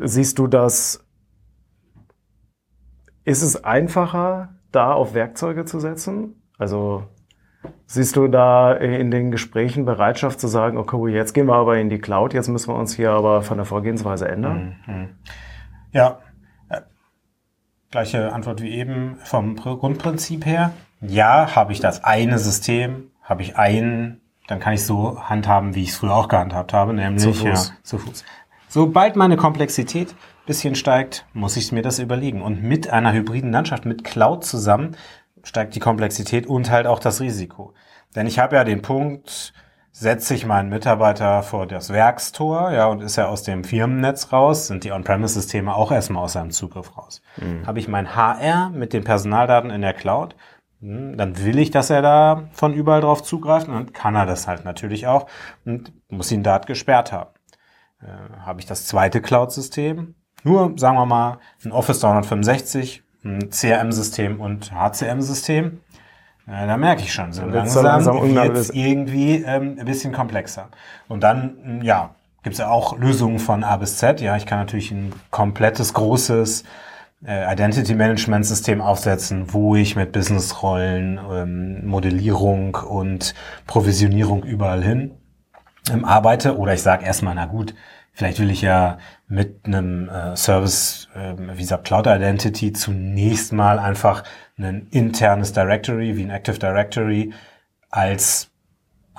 Siehst 0.01 0.41
du 0.41 0.49
das, 0.49 1.08
ist 3.29 3.43
es 3.43 3.63
einfacher, 3.63 4.49
da 4.73 4.93
auf 4.93 5.15
Werkzeuge 5.15 5.65
zu 5.65 5.79
setzen? 5.79 6.43
Also 6.59 7.05
Siehst 7.87 8.17
du 8.17 8.29
da 8.29 8.73
in 8.75 9.11
den 9.11 9.31
Gesprächen 9.31 9.85
Bereitschaft 9.85 10.41
zu 10.41 10.47
sagen, 10.47 10.77
okay, 10.77 11.11
jetzt 11.11 11.33
gehen 11.33 11.47
wir 11.47 11.55
aber 11.55 11.79
in 11.79 11.89
die 11.89 11.99
Cloud, 11.99 12.35
jetzt 12.35 12.49
müssen 12.49 12.69
wir 12.69 12.77
uns 12.77 12.95
hier 12.95 13.11
aber 13.11 13.43
von 13.43 13.57
der 13.57 13.65
Vorgehensweise 13.65 14.29
ändern? 14.29 14.77
Mhm. 14.87 15.09
Ja, 15.93 16.19
äh, 16.69 16.83
gleiche 17.91 18.33
Antwort 18.33 18.61
wie 18.61 18.71
eben 18.71 19.17
vom 19.25 19.57
Grundprinzip 19.57 20.45
her. 20.45 20.73
Ja, 21.01 21.57
habe 21.57 21.73
ich 21.73 21.81
das 21.81 22.05
eine 22.05 22.39
System, 22.39 23.11
habe 23.23 23.43
ich 23.43 23.57
einen, 23.57 24.21
dann 24.49 24.61
kann 24.61 24.75
ich 24.75 24.85
so 24.85 25.19
handhaben, 25.23 25.75
wie 25.75 25.83
ich 25.83 25.91
es 25.91 25.97
früher 25.97 26.15
auch 26.15 26.29
gehandhabt 26.29 26.75
habe, 26.75 26.93
nämlich 26.93 27.23
zu 27.23 27.33
Fuß. 27.33 27.69
Ja, 27.69 27.75
zu 27.83 27.99
Fuß. 27.99 28.25
Sobald 28.69 29.17
meine 29.17 29.37
Komplexität 29.37 30.15
bisschen 30.49 30.75
steigt, 30.75 31.27
muss 31.33 31.57
ich 31.57 31.71
mir 31.71 31.83
das 31.83 32.01
überlegen. 32.01 32.43
Und 32.43 32.63
mit 32.63 32.91
einer 32.91 33.13
hybriden 33.13 33.53
Landschaft, 33.53 33.85
mit 33.85 34.03
Cloud 34.03 34.45
zusammen, 34.45 34.97
steigt 35.45 35.77
die 35.77 35.81
Komplexität 35.81 36.47
und 36.47 36.71
halt 36.71 36.87
auch 36.87 36.99
das 36.99 37.21
Risiko. 37.21 37.75
Denn 38.17 38.27
ich 38.27 38.39
habe 38.41 38.57
ja 38.57 38.65
den 38.65 38.83
Punkt, 38.83 39.53
setze 39.93 40.35
ich 40.35 40.47
meinen 40.47 40.71
Mitarbeiter 40.71 41.43
vor 41.43 41.67
das 41.67 41.93
Werkstor, 41.93 42.73
ja, 42.73 42.87
und 42.87 43.03
ist 43.03 43.19
er 43.19 43.29
aus 43.29 43.43
dem 43.43 43.63
Firmennetz 43.63 44.33
raus, 44.33 44.67
sind 44.67 44.85
die 44.85 44.93
On-Premise-Systeme 44.93 45.75
auch 45.75 45.93
erstmal 45.93 46.25
aus 46.25 46.33
seinem 46.33 46.51
Zugriff 46.51 46.97
raus. 46.97 47.21
Mhm. 47.37 47.67
Habe 47.67 47.79
ich 47.79 47.89
mein 47.89 48.17
HR 48.17 48.71
mit 48.71 48.93
den 48.93 49.05
Personaldaten 49.05 49.71
in 49.71 49.83
der 49.83 49.95
Cloud, 49.95 50.35
hm, 50.81 51.17
dann 51.17 51.45
will 51.45 51.59
ich, 51.59 51.71
dass 51.71 51.91
er 51.91 52.03
da 52.03 52.49
von 52.53 52.73
überall 52.73 53.01
drauf 53.01 53.23
zugreift 53.23 53.69
und 53.69 53.75
dann 53.75 53.93
kann 53.93 54.15
er 54.15 54.27
das 54.27 54.47
halt 54.47 54.65
natürlich 54.65 55.07
auch 55.07 55.27
und 55.65 55.93
muss 56.09 56.33
ihn 56.33 56.43
dort 56.43 56.67
gesperrt 56.67 57.13
haben. 57.13 57.31
Äh, 58.01 58.07
habe 58.41 58.61
ich 58.61 58.67
das 58.67 58.87
zweite 58.87 59.21
Cloud-System, 59.21 60.15
nur, 60.45 60.73
sagen 60.77 60.97
wir 60.97 61.07
mal, 61.07 61.39
ein 61.65 61.73
Office 61.73 62.01
365, 62.01 63.03
ein 63.25 63.51
CRM-System 63.51 64.41
und 64.41 64.73
HCM-System, 64.73 65.81
da 66.47 66.77
merke 66.79 67.03
ich 67.03 67.13
schon, 67.13 67.33
so 67.33 67.45
langsam, 67.45 67.85
langsam 67.85 68.35
wird 68.35 68.57
es 68.57 68.71
irgendwie 68.71 69.45
ähm, 69.47 69.77
ein 69.79 69.85
bisschen 69.85 70.15
komplexer. 70.15 70.69
Und 71.07 71.23
dann, 71.23 71.57
hm, 71.63 71.83
ja, 71.83 72.15
gibt 72.43 72.55
es 72.55 72.61
ja 72.61 72.71
auch 72.71 72.99
Lösungen 72.99 73.39
von 73.39 73.65
A 73.65 73.77
bis 73.77 73.99
Z. 73.99 74.23
Ja, 74.23 74.35
ich 74.37 74.47
kann 74.47 74.59
natürlich 74.59 74.91
ein 74.91 75.13
komplettes, 75.31 75.93
großes 75.93 76.65
äh, 77.27 77.53
Identity 77.53 77.95
Management 77.95 78.47
System 78.47 78.81
aufsetzen, 78.81 79.53
wo 79.53 79.77
ich 79.77 79.95
mit 79.95 80.13
Businessrollen, 80.13 81.21
ähm, 81.31 81.87
Modellierung 81.87 82.75
und 82.77 83.35
Provisionierung 83.67 84.43
überall 84.45 84.83
hin 84.83 85.11
ähm, 85.93 86.07
arbeite. 86.07 86.57
Oder 86.57 86.73
ich 86.73 86.83
sage 86.83 87.05
erstmal, 87.05 87.35
na 87.35 87.45
gut, 87.45 87.75
vielleicht 88.19 88.41
will 88.41 88.51
ich 88.51 88.63
ja 88.63 88.99
mit 89.29 89.65
einem 89.65 90.09
äh, 90.09 90.37
Service 90.37 91.09
äh, 91.15 91.35
wie 91.57 91.63
SAP 91.63 91.85
Cloud 91.85 92.09
Identity 92.09 92.73
zunächst 92.73 93.53
mal 93.53 93.79
einfach 93.79 94.25
ein 94.59 94.89
internes 94.91 95.53
Directory 95.53 96.17
wie 96.17 96.25
ein 96.25 96.31
Active 96.31 96.59
Directory 96.59 97.33
als 97.91 98.51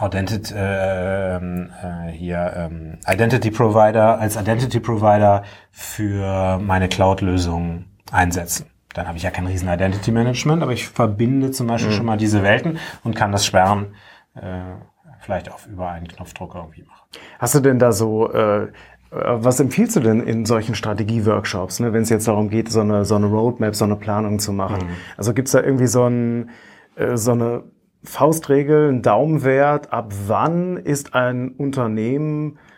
Identity, 0.01 0.53
äh, 0.53 1.38
äh, 1.38 2.12
hier, 2.12 2.53
ähm, 2.58 2.98
Identity 3.08 3.51
Provider, 3.51 4.20
als 4.20 4.36
Identity 4.36 4.82
Provider 4.82 5.44
für 5.72 6.60
meine 6.60 6.89
Cloud-Lösung 6.89 7.86
einsetzen. 8.12 8.65
Dann 8.94 9.08
habe 9.08 9.18
ich 9.18 9.24
ja 9.24 9.32
kein 9.32 9.48
riesen 9.48 9.70
Identity 9.70 10.12
Management, 10.12 10.62
aber 10.62 10.74
ich 10.74 10.88
verbinde 10.88 11.51
zum 11.51 11.68
Beispiel 11.68 11.91
mhm. 11.91 11.96
schon 11.96 12.06
mal 12.06 12.18
diese 12.18 12.44
Welten 12.44 12.79
und 13.06 13.15
kann 13.15 13.32
das 13.32 13.46
Sperren 13.46 13.94
äh, 14.36 14.74
vielleicht 15.20 15.52
auch 15.52 15.60
über 15.68 15.90
einen 15.90 16.08
Knopfdruck 16.08 16.56
irgendwie 16.56 16.84
machen. 16.84 17.08
Hast 17.40 17.56
du 17.56 17.60
denn 17.60 17.80
da 17.80 17.92
so 17.92 18.32
äh, 18.32 18.68
was 19.12 19.60
empfiehlst 19.60 19.96
du 19.96 20.02
denn 20.02 20.22
in 20.22 20.46
solchen 20.46 20.76
Strategie-Workshops, 20.76 21.80
ne, 21.80 21.94
wenn 21.94 22.04
es 22.04 22.10
jetzt 22.10 22.28
darum 22.28 22.50
geht, 22.50 22.70
so 22.70 22.82
eine, 22.82 23.06
so 23.06 23.16
eine 23.16 23.26
Roadmap, 23.26 23.76
so 23.76 23.86
eine 23.86 23.96
Planung 23.96 24.38
zu 24.38 24.54
machen? 24.54 24.86
Mhm. 24.86 24.96
Also 25.18 25.34
gibt's 25.34 25.52
da 25.52 25.64
irgendwie 25.64 25.88
so, 25.88 26.04
ein, 26.04 26.52
äh, 26.96 27.18
so 27.18 27.32
eine 27.32 27.64
Faustregel, 28.04 28.90
einen 28.90 29.02
Daumenwert, 29.02 29.92
ab 29.92 30.14
wann 30.28 30.78
ist 30.78 31.16
ein 31.16 31.50
Unternehmen 31.50 32.58
äh, 32.58 32.69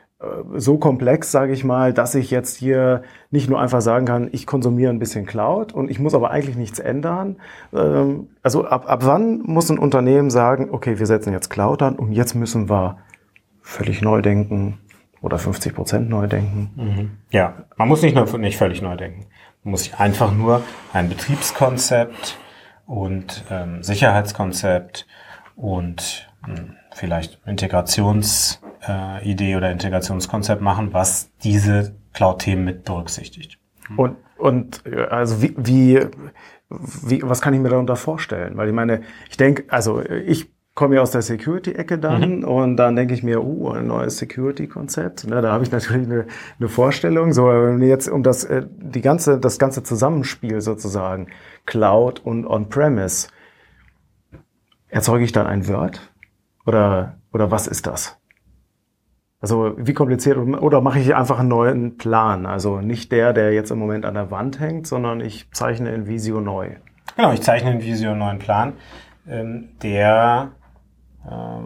so 0.55 0.77
komplex, 0.77 1.31
sage 1.31 1.53
ich 1.53 1.63
mal, 1.63 1.93
dass 1.93 2.13
ich 2.15 2.29
jetzt 2.29 2.57
hier 2.57 3.01
nicht 3.31 3.49
nur 3.49 3.59
einfach 3.59 3.81
sagen 3.81 4.05
kann, 4.05 4.29
ich 4.31 4.45
konsumiere 4.45 4.91
ein 4.91 4.99
bisschen 4.99 5.25
Cloud 5.25 5.73
und 5.73 5.89
ich 5.89 5.99
muss 5.99 6.13
aber 6.13 6.31
eigentlich 6.31 6.55
nichts 6.55 6.79
ändern. 6.79 7.37
Ähm, 7.73 8.27
also 8.43 8.65
ab, 8.65 8.85
ab 8.87 9.01
wann 9.03 9.41
muss 9.41 9.69
ein 9.69 9.79
Unternehmen 9.79 10.29
sagen, 10.29 10.69
okay, 10.71 10.99
wir 10.99 11.05
setzen 11.05 11.33
jetzt 11.33 11.49
Cloud 11.49 11.81
an 11.81 11.95
und 11.95 12.11
jetzt 12.11 12.35
müssen 12.35 12.69
wir 12.69 12.97
völlig 13.61 14.01
neu 14.01 14.21
denken, 14.21 14.77
oder 15.21 15.37
50 15.37 15.75
Prozent 15.75 16.09
neu 16.09 16.27
denken. 16.27 16.71
Mhm. 16.75 17.11
Ja, 17.29 17.65
man 17.77 17.87
muss 17.87 18.01
nicht 18.01 18.15
nur 18.15 18.37
nicht 18.37 18.57
völlig 18.57 18.81
neu 18.81 18.97
denken. 18.97 19.27
Man 19.63 19.71
muss 19.71 19.83
sich 19.83 19.95
einfach 19.99 20.33
nur 20.33 20.63
ein 20.93 21.09
Betriebskonzept 21.09 22.37
und 22.87 23.43
ähm, 23.49 23.83
Sicherheitskonzept 23.83 25.05
und 25.55 26.27
mh, 26.47 26.57
hm, 26.57 26.75
vielleicht 26.93 27.39
Integrationsidee 27.45 29.51
äh, 29.51 29.55
oder 29.55 29.71
Integrationskonzept 29.71 30.61
machen, 30.61 30.93
was 30.93 31.31
diese 31.43 31.95
Cloud-Themen 32.13 32.63
mit 32.63 32.83
berücksichtigt. 32.83 33.57
Und, 33.97 34.17
und 34.37 34.85
äh, 34.85 35.05
also 35.05 35.41
wie, 35.41 35.55
wie, 35.57 36.07
wie, 36.69 37.21
was 37.23 37.41
kann 37.41 37.53
ich 37.53 37.59
mir 37.59 37.69
darunter 37.69 37.95
vorstellen? 37.95 38.57
Weil 38.57 38.67
ich 38.67 38.73
meine, 38.73 39.01
ich 39.29 39.37
denke, 39.37 39.63
also 39.69 40.01
ich 40.01 40.51
komme 40.73 40.95
ja 40.95 41.01
aus 41.01 41.11
der 41.11 41.21
Security-Ecke 41.21 41.99
dann 41.99 42.39
mhm. 42.39 42.43
und 42.43 42.77
dann 42.77 42.95
denke 42.95 43.13
ich 43.13 43.23
mir, 43.23 43.43
uh, 43.43 43.71
ein 43.71 43.87
neues 43.87 44.17
Security-Konzept. 44.17 45.27
Ne, 45.27 45.41
da 45.41 45.51
habe 45.51 45.63
ich 45.63 45.71
natürlich 45.71 46.07
eine, 46.07 46.25
eine 46.59 46.69
Vorstellung. 46.69 47.33
So, 47.33 47.47
wenn 47.47 47.81
jetzt 47.81 48.07
um 48.07 48.23
das, 48.23 48.43
äh, 48.45 48.65
die 48.69 49.01
ganze, 49.01 49.37
das 49.37 49.59
ganze 49.59 49.83
Zusammenspiel 49.83 50.61
sozusagen, 50.61 51.27
Cloud 51.65 52.25
und 52.25 52.45
On-Premise, 52.45 53.27
erzeuge 54.87 55.25
ich 55.25 55.31
dann 55.31 55.47
ein 55.47 55.67
Word? 55.67 56.10
Oder, 56.65 57.17
oder 57.33 57.51
was 57.51 57.67
ist 57.67 57.87
das? 57.87 58.17
Also 59.41 59.73
wie 59.77 59.93
kompliziert 59.93 60.37
oder 60.37 60.81
mache 60.81 60.99
ich 60.99 61.15
einfach 61.15 61.39
einen 61.39 61.49
neuen 61.49 61.97
Plan? 61.97 62.45
Also 62.45 62.79
nicht 62.79 63.11
der, 63.11 63.33
der 63.33 63.53
jetzt 63.53 63.71
im 63.71 63.79
Moment 63.79 64.05
an 64.05 64.13
der 64.13 64.29
Wand 64.29 64.59
hängt, 64.59 64.85
sondern 64.85 65.19
ich 65.19 65.51
zeichne 65.51 65.89
in 65.89 66.05
Visio 66.05 66.39
neu. 66.39 66.75
Genau, 67.15 67.31
ich 67.33 67.41
zeichne 67.41 67.71
in 67.71 67.81
Visio 67.81 68.11
einen 68.11 68.19
neuen 68.19 68.39
Plan, 68.39 68.73
ähm, 69.27 69.69
der 69.81 70.51
äh, 71.27 71.61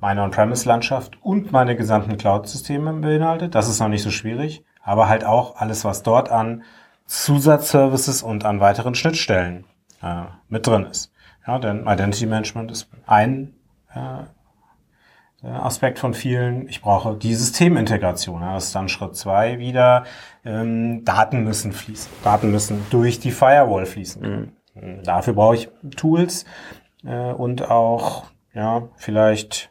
meine 0.00 0.22
On-Premise-Landschaft 0.22 1.18
und 1.22 1.52
meine 1.52 1.76
gesamten 1.76 2.16
Cloud-Systeme 2.16 2.94
beinhaltet. 2.94 3.54
Das 3.54 3.68
ist 3.68 3.78
noch 3.78 3.88
nicht 3.88 4.02
so 4.02 4.10
schwierig, 4.10 4.64
aber 4.82 5.08
halt 5.10 5.24
auch 5.24 5.56
alles, 5.56 5.84
was 5.84 6.02
dort 6.02 6.30
an 6.30 6.62
Zusatzservices 7.04 8.22
und 8.22 8.46
an 8.46 8.60
weiteren 8.60 8.94
Schnittstellen 8.94 9.64
äh, 10.02 10.22
mit 10.48 10.66
drin 10.66 10.86
ist. 10.86 11.12
Ja, 11.46 11.58
denn 11.58 11.86
Identity 11.86 12.26
Management 12.26 12.70
ist 12.72 12.88
ein 13.06 13.54
Aspekt 15.42 15.98
von 15.98 16.14
vielen. 16.14 16.68
Ich 16.68 16.82
brauche 16.82 17.16
die 17.16 17.34
Systemintegration. 17.34 18.42
Das 18.42 18.66
ist 18.66 18.74
dann 18.74 18.88
Schritt 18.88 19.16
zwei 19.16 19.58
wieder. 19.58 20.04
Ähm, 20.44 21.04
Daten 21.04 21.42
müssen 21.42 21.72
fließen. 21.72 22.12
Daten 22.22 22.52
müssen 22.52 22.86
durch 22.90 23.18
die 23.18 23.32
Firewall 23.32 23.86
fließen. 23.86 24.22
Mhm. 24.74 25.02
Dafür 25.02 25.34
brauche 25.34 25.56
ich 25.56 25.68
Tools 25.96 26.44
äh, 27.04 27.32
und 27.32 27.70
auch 27.70 28.24
ja, 28.54 28.88
vielleicht 28.96 29.70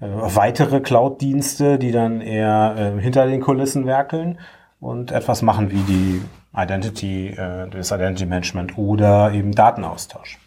äh, 0.00 0.06
weitere 0.08 0.80
Cloud-Dienste, 0.80 1.78
die 1.78 1.92
dann 1.92 2.20
eher 2.20 2.74
äh, 2.76 3.00
hinter 3.00 3.26
den 3.26 3.40
Kulissen 3.40 3.86
werkeln 3.86 4.38
und 4.80 5.12
etwas 5.12 5.42
machen 5.42 5.70
wie 5.70 5.82
die 5.82 6.22
Identity, 6.56 7.28
äh, 7.28 7.68
das 7.68 7.90
Identity 7.90 8.26
Management 8.26 8.78
oder 8.78 9.32
eben 9.32 9.52
Datenaustausch. 9.52 10.38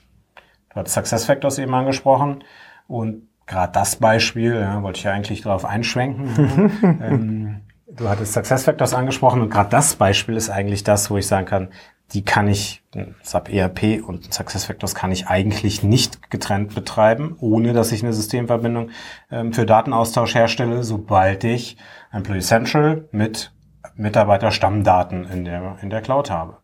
Du 0.74 0.80
hast 0.80 0.94
SuccessFactors 0.94 1.60
eben 1.60 1.74
angesprochen 1.76 2.44
und 2.88 3.28
gerade 3.46 3.72
das 3.74 3.98
Beispiel, 3.98 4.56
ja, 4.56 4.82
wollte 4.82 4.98
ich 4.98 5.04
ja 5.04 5.12
eigentlich 5.12 5.42
darauf 5.42 5.66
einschwenken. 5.66 6.72
ähm, 7.02 7.62
du 7.88 8.10
hattest 8.10 8.34
SuccessFactors 8.34 8.94
angesprochen 8.94 9.42
und 9.42 9.50
gerade 9.50 9.70
das 9.70 9.96
Beispiel 9.96 10.36
ist 10.36 10.50
eigentlich 10.50 10.84
das, 10.84 11.10
wo 11.10 11.18
ich 11.18 11.28
sagen 11.28 11.46
kann, 11.46 11.70
die 12.12 12.24
kann 12.24 12.48
ich, 12.48 12.84
SAP 13.24 13.50
ERP 13.50 14.04
und 14.06 14.32
SuccessFactors 14.32 14.94
kann 14.94 15.12
ich 15.12 15.28
eigentlich 15.28 15.84
nicht 15.84 16.30
getrennt 16.30 16.76
betreiben, 16.76 17.36
ohne 17.40 17.74
dass 17.74 17.92
ich 17.92 18.04
eine 18.04 18.14
Systemverbindung 18.14 18.92
ähm, 19.32 19.52
für 19.52 19.66
Datenaustausch 19.66 20.36
herstelle, 20.36 20.84
sobald 20.84 21.44
ich 21.44 21.78
Employee 22.12 22.42
Central 22.42 23.08
mit 23.12 23.52
Mitarbeiterstammdaten 23.96 25.26
in 25.26 25.46
der, 25.46 25.78
in 25.82 25.90
der 25.90 26.02
Cloud 26.02 26.30
habe. 26.30 26.58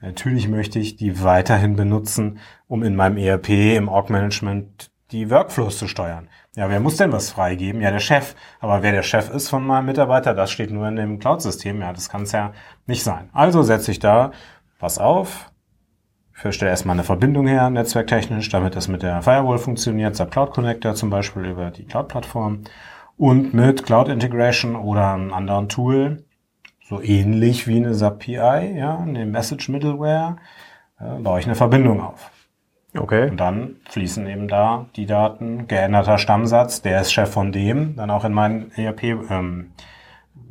Natürlich 0.00 0.48
möchte 0.48 0.78
ich 0.78 0.96
die 0.96 1.22
weiterhin 1.22 1.76
benutzen, 1.76 2.38
um 2.68 2.82
in 2.82 2.94
meinem 2.94 3.16
ERP, 3.16 3.48
im 3.48 3.88
Org-Management 3.88 4.90
die 5.14 5.30
Workflows 5.30 5.78
zu 5.78 5.88
steuern. 5.88 6.28
Ja, 6.56 6.68
wer 6.68 6.80
muss 6.80 6.96
denn 6.96 7.12
was 7.12 7.30
freigeben? 7.30 7.80
Ja, 7.80 7.90
der 7.90 8.00
Chef. 8.00 8.34
Aber 8.60 8.82
wer 8.82 8.92
der 8.92 9.02
Chef 9.02 9.30
ist 9.30 9.48
von 9.48 9.64
meinem 9.66 9.86
Mitarbeiter, 9.86 10.34
das 10.34 10.50
steht 10.50 10.70
nur 10.70 10.86
in 10.88 10.96
dem 10.96 11.18
Cloud-System. 11.18 11.80
Ja, 11.80 11.92
das 11.92 12.08
kann 12.08 12.22
es 12.22 12.32
ja 12.32 12.52
nicht 12.86 13.02
sein. 13.02 13.30
Also 13.32 13.62
setze 13.62 13.90
ich 13.90 13.98
da 13.98 14.32
pass 14.84 14.98
auf, 14.98 15.50
stelle 16.50 16.70
erstmal 16.70 16.94
eine 16.96 17.04
Verbindung 17.04 17.46
her, 17.46 17.70
netzwerktechnisch, 17.70 18.50
damit 18.50 18.76
das 18.76 18.86
mit 18.86 19.02
der 19.02 19.22
Firewall 19.22 19.56
funktioniert, 19.56 20.14
SAP 20.14 20.30
Cloud 20.30 20.50
Connector 20.50 20.94
zum 20.94 21.08
Beispiel 21.08 21.46
über 21.46 21.70
die 21.70 21.86
Cloud-Plattform 21.86 22.64
und 23.16 23.54
mit 23.54 23.86
Cloud 23.86 24.08
Integration 24.08 24.76
oder 24.76 25.14
einem 25.14 25.32
anderen 25.32 25.70
Tool, 25.70 26.26
so 26.86 27.00
ähnlich 27.00 27.66
wie 27.66 27.76
eine 27.76 27.94
SAP 27.94 28.18
PI, 28.18 28.76
ja, 28.76 28.98
eine 28.98 29.24
Message 29.24 29.70
Middleware, 29.70 30.36
äh, 31.00 31.18
baue 31.20 31.40
ich 31.40 31.46
eine 31.46 31.54
Verbindung 31.54 32.02
auf. 32.02 32.30
Okay. 32.96 33.30
Und 33.30 33.38
dann 33.38 33.76
fließen 33.88 34.26
eben 34.26 34.46
da 34.46 34.86
die 34.94 35.06
Daten, 35.06 35.66
geänderter 35.66 36.18
Stammsatz, 36.18 36.82
der 36.82 37.00
ist 37.00 37.12
Chef 37.12 37.30
von 37.30 37.50
dem, 37.50 37.96
dann 37.96 38.10
auch 38.10 38.24
in 38.24 38.32
mein 38.32 38.70
ERP 38.76 39.02
ähm, 39.02 39.72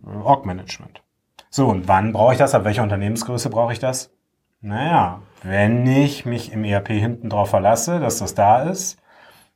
Org 0.06 0.46
Management. 0.46 1.02
So, 1.50 1.68
und 1.68 1.88
wann 1.88 2.12
brauche 2.12 2.34
ich 2.34 2.40
das? 2.40 2.54
Ab 2.54 2.66
welcher 2.66 2.84
Unternehmensgröße 2.84 3.50
brauche 3.50 3.74
ich 3.74 3.80
das? 3.80 4.12
Naja, 4.60 5.22
wenn 5.44 5.86
ich 5.88 6.26
mich 6.26 6.52
im 6.52 6.64
ERP 6.64 6.90
hinten 6.90 7.30
drauf 7.30 7.50
verlasse, 7.50 8.00
dass 8.00 8.20
das 8.20 8.34
da 8.34 8.64
ist, 8.64 8.98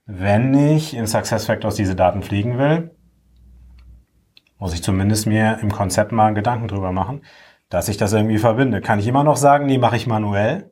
wenn 0.05 0.53
ich 0.53 0.95
in 0.95 1.07
SuccessFactors 1.07 1.75
diese 1.75 1.95
Daten 1.95 2.21
fliegen 2.21 2.57
will, 2.57 2.91
muss 4.59 4.73
ich 4.73 4.83
zumindest 4.83 5.27
mir 5.27 5.59
im 5.61 5.71
Konzept 5.71 6.11
mal 6.11 6.33
Gedanken 6.33 6.67
drüber 6.67 6.91
machen, 6.91 7.21
dass 7.69 7.89
ich 7.89 7.97
das 7.97 8.13
irgendwie 8.13 8.37
verbinde. 8.37 8.81
Kann 8.81 8.99
ich 8.99 9.07
immer 9.07 9.23
noch 9.23 9.35
sagen, 9.35 9.65
nee, 9.65 9.77
mache 9.77 9.97
ich 9.97 10.07
manuell? 10.07 10.71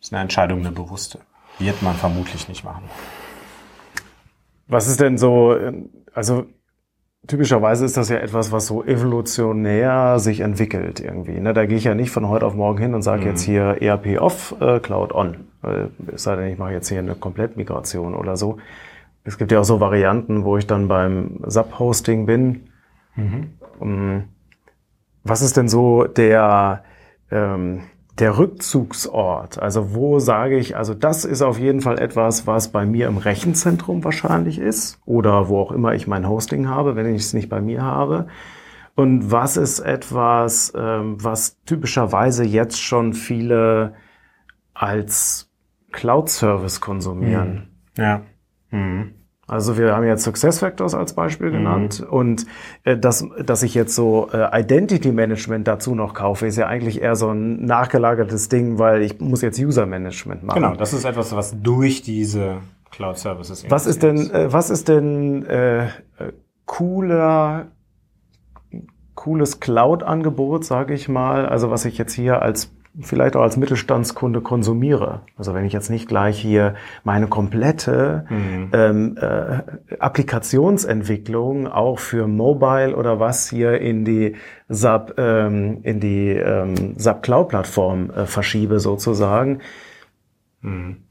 Das 0.00 0.08
ist 0.08 0.14
eine 0.14 0.22
Entscheidung, 0.22 0.60
eine 0.60 0.72
bewusste. 0.72 1.20
Wird 1.58 1.82
man 1.82 1.94
vermutlich 1.94 2.48
nicht 2.48 2.64
machen. 2.64 2.84
Was 4.66 4.88
ist 4.88 5.00
denn 5.00 5.18
so, 5.18 5.56
also 6.14 6.46
typischerweise 7.26 7.84
ist 7.84 7.96
das 7.96 8.08
ja 8.08 8.16
etwas, 8.16 8.50
was 8.50 8.66
so 8.66 8.82
evolutionär 8.82 10.18
sich 10.18 10.40
entwickelt 10.40 11.00
irgendwie. 11.00 11.38
Ne? 11.38 11.52
Da 11.52 11.66
gehe 11.66 11.76
ich 11.76 11.84
ja 11.84 11.94
nicht 11.94 12.10
von 12.10 12.28
heute 12.28 12.46
auf 12.46 12.54
morgen 12.54 12.78
hin 12.78 12.94
und 12.94 13.02
sage 13.02 13.22
mhm. 13.22 13.28
jetzt 13.28 13.42
hier 13.42 13.82
ERP 13.82 14.20
off, 14.20 14.54
äh, 14.60 14.80
Cloud 14.80 15.12
on. 15.12 15.48
Es 16.12 16.22
sei 16.22 16.36
denn, 16.36 16.52
ich 16.52 16.58
mache 16.58 16.72
jetzt 16.72 16.88
hier 16.88 17.00
eine 17.00 17.14
Komplettmigration 17.14 18.14
oder 18.14 18.36
so. 18.36 18.56
Es 19.24 19.36
gibt 19.36 19.52
ja 19.52 19.60
auch 19.60 19.64
so 19.64 19.80
Varianten, 19.80 20.44
wo 20.44 20.56
ich 20.56 20.66
dann 20.66 20.88
beim 20.88 21.40
SAP-Hosting 21.46 22.24
bin. 22.24 22.70
Mhm. 23.16 23.50
Um, 23.78 24.24
was 25.22 25.42
ist 25.42 25.56
denn 25.56 25.68
so 25.68 26.04
der, 26.04 26.84
ähm, 27.30 27.82
der 28.18 28.38
Rückzugsort? 28.38 29.58
Also 29.58 29.94
wo 29.94 30.18
sage 30.18 30.58
ich, 30.58 30.76
also 30.76 30.94
das 30.94 31.24
ist 31.24 31.42
auf 31.42 31.58
jeden 31.58 31.80
Fall 31.80 31.98
etwas, 31.98 32.46
was 32.46 32.68
bei 32.68 32.84
mir 32.84 33.08
im 33.08 33.16
Rechenzentrum 33.18 34.04
wahrscheinlich 34.04 34.58
ist 34.58 34.98
oder 35.06 35.48
wo 35.48 35.60
auch 35.60 35.72
immer 35.72 35.94
ich 35.94 36.06
mein 36.06 36.28
Hosting 36.28 36.68
habe, 36.68 36.96
wenn 36.96 37.14
ich 37.14 37.22
es 37.22 37.32
nicht 37.32 37.48
bei 37.48 37.60
mir 37.60 37.82
habe. 37.82 38.26
Und 38.94 39.30
was 39.30 39.56
ist 39.56 39.80
etwas, 39.80 40.72
ähm, 40.76 41.16
was 41.22 41.62
typischerweise 41.64 42.44
jetzt 42.44 42.80
schon 42.80 43.14
viele 43.14 43.94
als 44.74 45.50
Cloud-Service 45.92 46.80
konsumieren? 46.80 47.70
Hm. 47.96 48.04
Ja. 48.04 48.22
Mhm. 48.70 49.14
Also 49.50 49.76
wir 49.76 49.96
haben 49.96 50.06
jetzt 50.06 50.22
Success 50.22 50.60
Factors 50.60 50.94
als 50.94 51.14
Beispiel 51.14 51.50
genannt 51.50 52.00
mhm. 52.00 52.12
und 52.12 52.46
äh, 52.84 52.96
dass, 52.96 53.26
dass 53.44 53.64
ich 53.64 53.74
jetzt 53.74 53.96
so 53.96 54.28
äh, 54.32 54.60
Identity 54.60 55.10
Management 55.10 55.66
dazu 55.66 55.96
noch 55.96 56.14
kaufe, 56.14 56.46
ist 56.46 56.56
ja 56.56 56.68
eigentlich 56.68 57.02
eher 57.02 57.16
so 57.16 57.30
ein 57.30 57.64
nachgelagertes 57.64 58.48
Ding, 58.48 58.78
weil 58.78 59.02
ich 59.02 59.18
muss 59.18 59.42
jetzt 59.42 59.58
User 59.58 59.86
Management 59.86 60.44
machen. 60.44 60.62
Genau, 60.62 60.76
das 60.76 60.92
ist 60.92 61.04
etwas, 61.04 61.34
was 61.34 61.60
durch 61.60 62.02
diese 62.02 62.58
Cloud 62.92 63.18
Services. 63.18 63.66
Was 63.68 63.86
ist 63.86 64.04
denn, 64.04 64.30
äh, 64.30 64.52
was 64.52 64.70
ist 64.70 64.86
denn 64.86 65.44
äh, 65.46 65.88
cooler 66.64 67.66
cooles 69.16 69.60
Cloud-Angebot, 69.60 70.64
sage 70.64 70.94
ich 70.94 71.08
mal, 71.08 71.44
also 71.44 71.70
was 71.70 71.84
ich 71.84 71.98
jetzt 71.98 72.14
hier 72.14 72.40
als 72.40 72.70
vielleicht 73.00 73.36
auch 73.36 73.42
als 73.42 73.56
Mittelstandskunde 73.56 74.40
konsumiere. 74.40 75.22
Also 75.36 75.54
wenn 75.54 75.64
ich 75.64 75.72
jetzt 75.72 75.90
nicht 75.90 76.08
gleich 76.08 76.38
hier 76.38 76.74
meine 77.04 77.28
komplette 77.28 78.26
mhm. 78.28 78.70
ähm, 78.72 79.16
äh, 79.20 79.60
Applikationsentwicklung 79.98 81.68
auch 81.68 81.98
für 81.98 82.26
Mobile 82.26 82.96
oder 82.96 83.20
was 83.20 83.48
hier 83.48 83.80
in 83.80 84.04
die 84.04 84.36
SAP 84.68 85.14
ähm, 85.18 85.80
in 85.82 86.00
die 86.00 86.30
ähm, 86.30 86.98
SAP 86.98 87.22
Cloud 87.22 87.48
Plattform 87.48 88.10
äh, 88.10 88.26
verschiebe 88.26 88.80
sozusagen. 88.80 89.60
Mhm. 90.62 91.04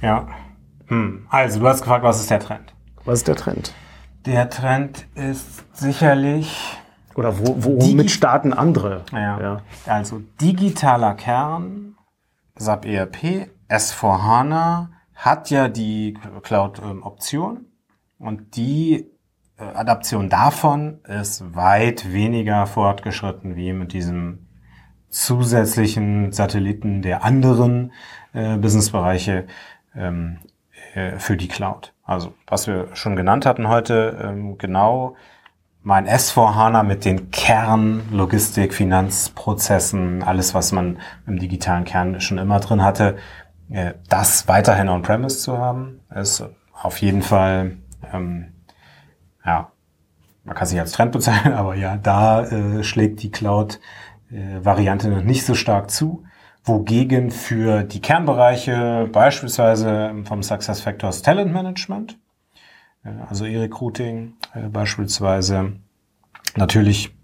Ja. 0.00 0.28
Hm. 0.86 1.26
Also 1.28 1.60
du 1.60 1.68
hast 1.68 1.82
gefragt, 1.82 2.04
was 2.04 2.20
ist 2.20 2.30
der 2.30 2.40
Trend? 2.40 2.72
Was 3.04 3.20
ist 3.20 3.28
der 3.28 3.36
Trend? 3.36 3.72
Der 4.26 4.50
Trend 4.50 5.06
ist 5.14 5.64
sicherlich 5.72 6.78
oder 7.20 7.38
wo, 7.38 7.54
womit 7.58 8.10
starten 8.10 8.54
andere? 8.54 9.04
Ja. 9.12 9.40
ja. 9.40 9.62
Also 9.84 10.22
digitaler 10.40 11.12
Kern, 11.12 11.96
SAP 12.56 12.86
ERP, 12.86 13.50
S4HANA 13.68 14.88
hat 15.14 15.50
ja 15.50 15.68
die 15.68 16.18
Cloud-Option 16.42 17.66
und 18.18 18.56
die 18.56 19.06
äh, 19.58 19.64
Adaption 19.64 20.30
davon 20.30 21.00
ist 21.04 21.54
weit 21.54 22.10
weniger 22.10 22.66
fortgeschritten 22.66 23.54
wie 23.54 23.74
mit 23.74 23.92
diesem 23.92 24.46
zusätzlichen 25.10 26.32
Satelliten 26.32 27.02
der 27.02 27.22
anderen 27.22 27.92
äh, 28.32 28.56
Businessbereiche 28.56 29.46
ähm, 29.94 30.38
äh, 30.94 31.18
für 31.18 31.36
die 31.36 31.48
Cloud. 31.48 31.92
Also 32.02 32.32
was 32.46 32.66
wir 32.66 32.88
schon 32.94 33.14
genannt 33.14 33.44
hatten 33.44 33.68
heute, 33.68 34.18
ähm, 34.24 34.56
genau 34.56 35.16
mein 35.82 36.06
S4HANA 36.06 36.82
mit 36.82 37.04
den 37.04 37.30
Kern, 37.30 38.02
Logistik, 38.10 38.74
Finanzprozessen, 38.74 40.22
alles, 40.22 40.54
was 40.54 40.72
man 40.72 40.98
im 41.26 41.38
digitalen 41.38 41.84
Kern 41.84 42.20
schon 42.20 42.38
immer 42.38 42.60
drin 42.60 42.82
hatte, 42.82 43.16
äh, 43.70 43.94
das 44.08 44.46
weiterhin 44.48 44.88
on-premise 44.88 45.38
zu 45.38 45.58
haben, 45.58 46.00
ist 46.14 46.44
auf 46.82 46.98
jeden 46.98 47.22
Fall, 47.22 47.78
ähm, 48.12 48.52
ja, 49.44 49.72
man 50.44 50.54
kann 50.54 50.66
sich 50.66 50.78
als 50.78 50.92
Trend 50.92 51.12
bezeichnen, 51.12 51.54
aber 51.54 51.74
ja, 51.76 51.96
da 51.96 52.42
äh, 52.42 52.84
schlägt 52.84 53.22
die 53.22 53.30
Cloud-Variante 53.30 55.08
noch 55.08 55.22
nicht 55.22 55.46
so 55.46 55.54
stark 55.54 55.90
zu. 55.90 56.24
Wogegen 56.62 57.30
für 57.30 57.84
die 57.84 58.02
Kernbereiche 58.02 59.08
beispielsweise 59.10 60.14
vom 60.24 60.42
Success 60.42 60.82
Factors 60.82 61.22
Talent 61.22 61.52
Management, 61.54 62.18
also 63.28 63.44
E-Recruiting 63.44 64.34
äh, 64.54 64.68
beispielsweise. 64.68 65.72
Natürlich 66.56 67.14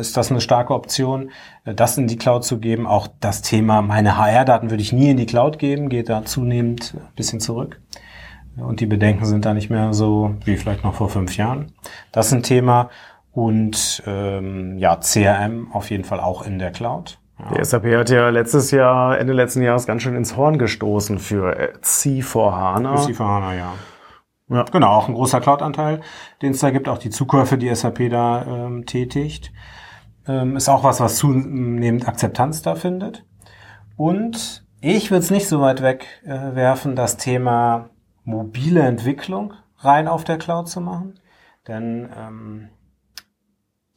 ist 0.00 0.16
das 0.16 0.30
eine 0.30 0.40
starke 0.40 0.74
Option, 0.74 1.30
äh, 1.64 1.74
das 1.74 1.96
in 1.96 2.06
die 2.06 2.16
Cloud 2.16 2.44
zu 2.44 2.58
geben. 2.58 2.86
Auch 2.86 3.08
das 3.20 3.42
Thema, 3.42 3.82
meine 3.82 4.18
HR-Daten 4.18 4.70
würde 4.70 4.82
ich 4.82 4.92
nie 4.92 5.10
in 5.10 5.16
die 5.16 5.26
Cloud 5.26 5.58
geben, 5.58 5.88
geht 5.88 6.08
da 6.08 6.24
zunehmend 6.24 6.94
ein 6.96 7.14
bisschen 7.14 7.40
zurück. 7.40 7.80
Und 8.56 8.80
die 8.80 8.86
Bedenken 8.86 9.24
sind 9.24 9.44
da 9.44 9.54
nicht 9.54 9.70
mehr 9.70 9.92
so 9.92 10.36
wie 10.44 10.56
vielleicht 10.56 10.84
noch 10.84 10.94
vor 10.94 11.08
fünf 11.08 11.36
Jahren. 11.36 11.72
Das 12.12 12.28
ist 12.28 12.32
ein 12.32 12.42
Thema. 12.42 12.90
Und 13.32 14.02
ähm, 14.06 14.78
ja, 14.78 14.96
CRM 14.96 15.72
auf 15.72 15.90
jeden 15.90 16.04
Fall 16.04 16.20
auch 16.20 16.46
in 16.46 16.60
der 16.60 16.70
Cloud. 16.70 17.18
Ja. 17.38 17.56
Die 17.56 17.64
SAP 17.64 17.86
hat 17.86 18.10
ja 18.10 18.28
letztes 18.28 18.70
Jahr, 18.70 19.18
Ende 19.18 19.32
letzten 19.32 19.62
Jahres 19.62 19.86
ganz 19.86 20.02
schön 20.02 20.14
ins 20.14 20.36
Horn 20.36 20.56
gestoßen 20.56 21.18
für 21.18 21.74
C4HANA. 21.82 22.96
Für 22.96 23.12
C4HANA, 23.12 23.56
ja. 23.56 23.72
Ja. 24.48 24.64
Genau, 24.64 24.88
auch 24.88 25.08
ein 25.08 25.14
großer 25.14 25.40
Cloud-Anteil, 25.40 26.00
den 26.42 26.52
es 26.52 26.60
da 26.60 26.70
gibt, 26.70 26.88
auch 26.88 26.98
die 26.98 27.10
Zukäufe, 27.10 27.56
die 27.56 27.74
SAP 27.74 28.10
da 28.10 28.44
ähm, 28.44 28.86
tätigt. 28.86 29.52
Ähm, 30.26 30.56
ist 30.56 30.68
auch 30.68 30.84
was, 30.84 31.00
was 31.00 31.16
zunehmend 31.16 32.06
Akzeptanz 32.06 32.62
da 32.62 32.74
findet. 32.74 33.24
Und 33.96 34.66
ich 34.80 35.10
würde 35.10 35.24
es 35.24 35.30
nicht 35.30 35.48
so 35.48 35.60
weit 35.60 35.82
wegwerfen, 35.82 36.92
äh, 36.92 36.94
das 36.94 37.16
Thema 37.16 37.90
mobile 38.24 38.82
Entwicklung 38.82 39.54
rein 39.78 40.08
auf 40.08 40.24
der 40.24 40.38
Cloud 40.38 40.68
zu 40.68 40.80
machen. 40.80 41.20
Denn 41.66 42.10
ähm, 42.16 42.68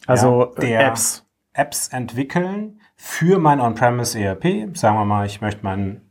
also 0.05 0.53
ja, 0.61 0.81
Apps. 0.81 1.25
Apps 1.53 1.89
entwickeln 1.89 2.81
für 2.95 3.39
mein 3.39 3.59
On-Premise 3.59 4.19
ERP. 4.19 4.77
Sagen 4.77 4.97
wir 4.97 5.05
mal, 5.05 5.25
ich 5.25 5.41
möchte 5.41 5.63
meinen 5.63 6.06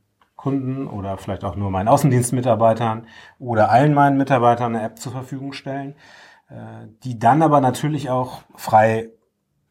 Kunden 0.46 0.86
oder 0.86 1.18
vielleicht 1.18 1.42
auch 1.42 1.56
nur 1.56 1.72
meinen 1.72 1.88
Außendienstmitarbeitern 1.88 3.08
oder 3.40 3.68
allen 3.68 3.94
meinen 3.94 4.16
Mitarbeitern 4.16 4.76
eine 4.76 4.84
App 4.84 4.96
zur 4.96 5.10
Verfügung 5.10 5.52
stellen, 5.52 5.96
äh, 6.48 6.54
die 7.02 7.18
dann 7.18 7.42
aber 7.42 7.60
natürlich 7.60 8.10
auch 8.10 8.42
frei 8.54 9.08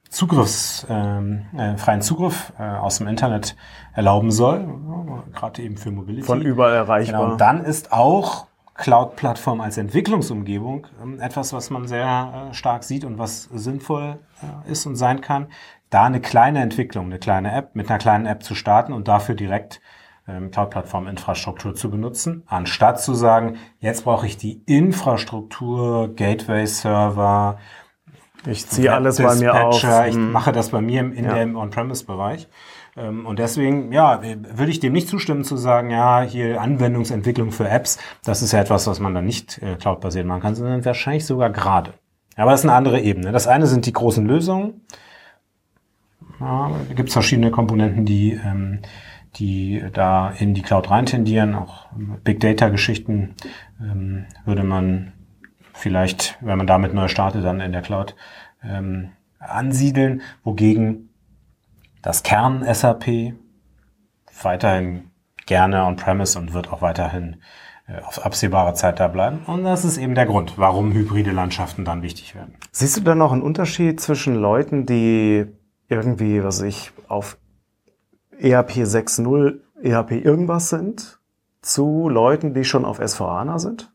Zugriffs, 0.10 0.86
ähm, 0.90 1.46
äh, 1.58 1.78
freien 1.78 2.02
Zugriff 2.02 2.52
äh, 2.60 2.64
aus 2.64 2.98
dem 2.98 3.08
Internet 3.08 3.56
erlauben 3.94 4.32
soll, 4.32 4.68
gerade 5.34 5.62
eben 5.62 5.78
für 5.78 5.92
Mobility. 5.92 6.28
Von 6.28 6.42
überall 6.42 6.74
erreichbar. 6.74 7.22
Genau, 7.22 7.32
und 7.32 7.40
dann 7.40 7.64
ist 7.64 7.94
auch 7.94 8.48
Cloud-Plattform 8.74 9.62
als 9.62 9.78
Entwicklungsumgebung 9.78 10.88
ähm, 11.02 11.22
etwas, 11.22 11.54
was 11.54 11.70
man 11.70 11.88
sehr 11.88 12.50
äh, 12.52 12.54
stark 12.54 12.84
sieht 12.84 13.06
und 13.06 13.18
was 13.18 13.44
sinnvoll 13.44 14.20
äh, 14.44 14.70
ist 14.70 14.86
und 14.86 14.98
sein 14.98 15.22
kann, 15.22 15.48
da 15.90 16.04
eine 16.04 16.20
kleine 16.20 16.60
Entwicklung, 16.60 17.06
eine 17.06 17.20
kleine 17.20 17.54
App 17.54 17.76
mit 17.76 17.90
einer 17.90 17.98
kleinen 17.98 18.26
App 18.26 18.44
zu 18.44 18.56
starten 18.56 18.92
und 18.92 19.08
dafür 19.08 19.36
direkt 19.36 19.80
ähm, 20.28 20.52
Cloud-Plattform-Infrastruktur 20.52 21.76
zu 21.76 21.90
benutzen, 21.90 22.44
anstatt 22.48 23.02
zu 23.02 23.14
sagen, 23.14 23.58
jetzt 23.80 24.06
brauche 24.06 24.26
ich 24.28 24.38
die 24.38 24.62
Infrastruktur, 24.66 26.16
Gateway-Server, 26.16 27.58
ich 28.48 28.68
ziehe 28.68 28.94
alles 28.94 29.18
bei 29.18 29.36
mir 29.36 29.66
auf. 29.66 29.84
Ich 30.08 30.16
mhm. 30.16 30.32
mache 30.32 30.52
das 30.52 30.70
bei 30.70 30.82
mir 30.82 31.00
in 31.02 31.26
ja. 31.26 31.34
dem 31.34 31.56
On-Premise-Bereich. 31.56 32.48
Ähm, 32.96 33.26
und 33.26 33.40
deswegen, 33.40 33.92
ja, 33.92 34.22
würde 34.22 34.72
ich 34.72 34.80
dem 34.80 34.94
nicht 34.94 35.08
zustimmen 35.08 35.44
zu 35.44 35.58
sagen, 35.58 35.92
ja, 35.92 36.22
hier 36.22 36.62
Anwendungsentwicklung 36.62 37.52
für 37.52 37.68
Apps, 37.68 37.98
das 38.24 38.42
ist 38.42 38.52
ja 38.52 38.60
etwas, 38.60 38.88
was 38.88 39.00
man 39.00 39.14
dann 39.14 39.26
nicht 39.26 39.62
äh, 39.62 39.76
cloud-basiert 39.76 40.26
machen 40.26 40.42
kann, 40.42 40.56
sondern 40.56 40.86
wahrscheinlich 40.86 41.26
sogar 41.26 41.50
gerade. 41.50 41.94
Aber 42.36 42.52
das 42.52 42.62
ist 42.62 42.66
eine 42.66 42.76
andere 42.76 43.00
Ebene. 43.00 43.32
Das 43.32 43.48
eine 43.48 43.68
sind 43.68 43.86
die 43.86 43.94
großen 43.94 44.26
Lösungen. 44.26 44.82
Ja, 46.40 46.70
da 46.88 46.94
gibt 46.94 47.10
es 47.10 47.14
verschiedene 47.14 47.50
Komponenten, 47.50 48.06
die 48.06 48.34
ähm, 48.34 48.80
die 49.36 49.84
da 49.94 50.30
in 50.30 50.54
die 50.54 50.62
Cloud 50.62 50.90
rein 50.90 51.06
tendieren. 51.06 51.56
Auch 51.56 51.88
Big 52.24 52.40
Data 52.40 52.70
Geschichten 52.70 53.36
ähm, 53.82 54.26
würde 54.46 54.64
man 54.64 55.14
vielleicht, 55.74 56.38
wenn 56.42 56.58
man 56.58 56.68
damit 56.68 56.94
neu 56.94 57.08
startet, 57.08 57.44
dann 57.44 57.60
in 57.60 57.72
der 57.72 57.82
Cloud 57.82 58.16
ähm, 58.64 59.12
ansiedeln, 59.40 60.22
wogegen 60.44 61.10
das 62.02 62.24
Kern 62.24 62.66
SAP 62.72 63.34
weiterhin 64.42 65.12
gerne 65.46 65.86
on-premise 65.86 66.38
und 66.38 66.54
wird 66.54 66.72
auch 66.72 66.82
weiterhin 66.82 67.38
äh, 67.88 68.02
auf 68.02 68.26
absehbare 68.26 68.74
Zeit 68.74 69.00
da 69.00 69.08
bleiben. 69.08 69.40
Und 69.46 69.64
das 69.64 69.86
ist 69.86 69.98
eben 69.98 70.16
der 70.16 70.26
Grund, 70.26 70.58
warum 70.58 70.94
hybride 70.94 71.32
Landschaften 71.32 71.86
dann 71.86 72.02
wichtig 72.02 72.36
werden. 72.36 72.56
Siehst 72.72 72.98
du 72.98 73.02
da 73.02 73.16
noch 73.16 73.32
einen 73.32 73.42
Unterschied 73.42 74.00
zwischen 74.00 74.36
Leuten, 74.36 74.86
die 74.86 75.46
irgendwie, 75.88 76.44
was 76.44 76.62
ich, 76.62 76.92
auf 77.08 77.38
ERP 78.40 78.72
6.0, 78.72 79.60
ERP 79.82 80.12
irgendwas 80.12 80.70
sind, 80.70 81.20
zu 81.62 82.10
Leuten, 82.10 82.54
die 82.54 82.64
schon 82.64 82.86
auf 82.86 83.00
S4HANA 83.00 83.60
sind? 83.60 83.92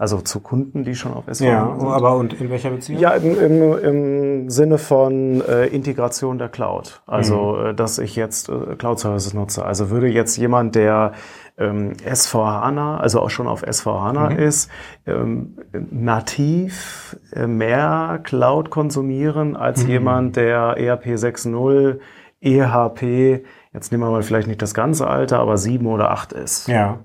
Also 0.00 0.20
zu 0.20 0.38
Kunden, 0.38 0.84
die 0.84 0.94
schon 0.94 1.12
auf 1.12 1.26
S4HANA 1.26 1.44
ja, 1.44 1.76
sind. 1.76 1.88
aber 1.88 2.16
und 2.16 2.32
in 2.40 2.50
welcher 2.50 2.70
Beziehung? 2.70 3.00
Ja, 3.00 3.10
im, 3.14 3.36
im, 3.36 3.78
im 3.78 4.50
Sinne 4.50 4.78
von 4.78 5.40
äh, 5.40 5.66
Integration 5.66 6.38
der 6.38 6.48
Cloud. 6.48 7.02
Also, 7.06 7.56
mhm. 7.58 7.66
äh, 7.66 7.74
dass 7.74 7.98
ich 7.98 8.14
jetzt 8.14 8.48
äh, 8.48 8.76
Cloud-Services 8.76 9.34
nutze. 9.34 9.64
Also 9.64 9.90
würde 9.90 10.06
jetzt 10.06 10.36
jemand, 10.36 10.76
der 10.76 11.14
ähm, 11.58 11.94
S4HANA, 11.94 12.98
also 12.98 13.20
auch 13.20 13.30
schon 13.30 13.48
auf 13.48 13.64
S4HANA 13.64 14.30
mhm. 14.30 14.38
ist, 14.38 14.70
ähm, 15.04 15.56
nativ 15.90 17.16
äh, 17.32 17.48
mehr 17.48 18.20
Cloud 18.22 18.70
konsumieren 18.70 19.56
als 19.56 19.82
mhm. 19.82 19.90
jemand, 19.90 20.36
der 20.36 20.76
ERP 20.76 21.06
6.0, 21.06 21.98
EHP, 22.40 23.44
jetzt 23.72 23.90
nehmen 23.90 24.04
wir 24.04 24.10
mal 24.10 24.22
vielleicht 24.22 24.48
nicht 24.48 24.62
das 24.62 24.74
ganze 24.74 25.06
Alter, 25.06 25.40
aber 25.40 25.58
7 25.58 25.86
oder 25.86 26.10
8 26.10 26.32
ist. 26.32 26.68
Ja. 26.68 27.00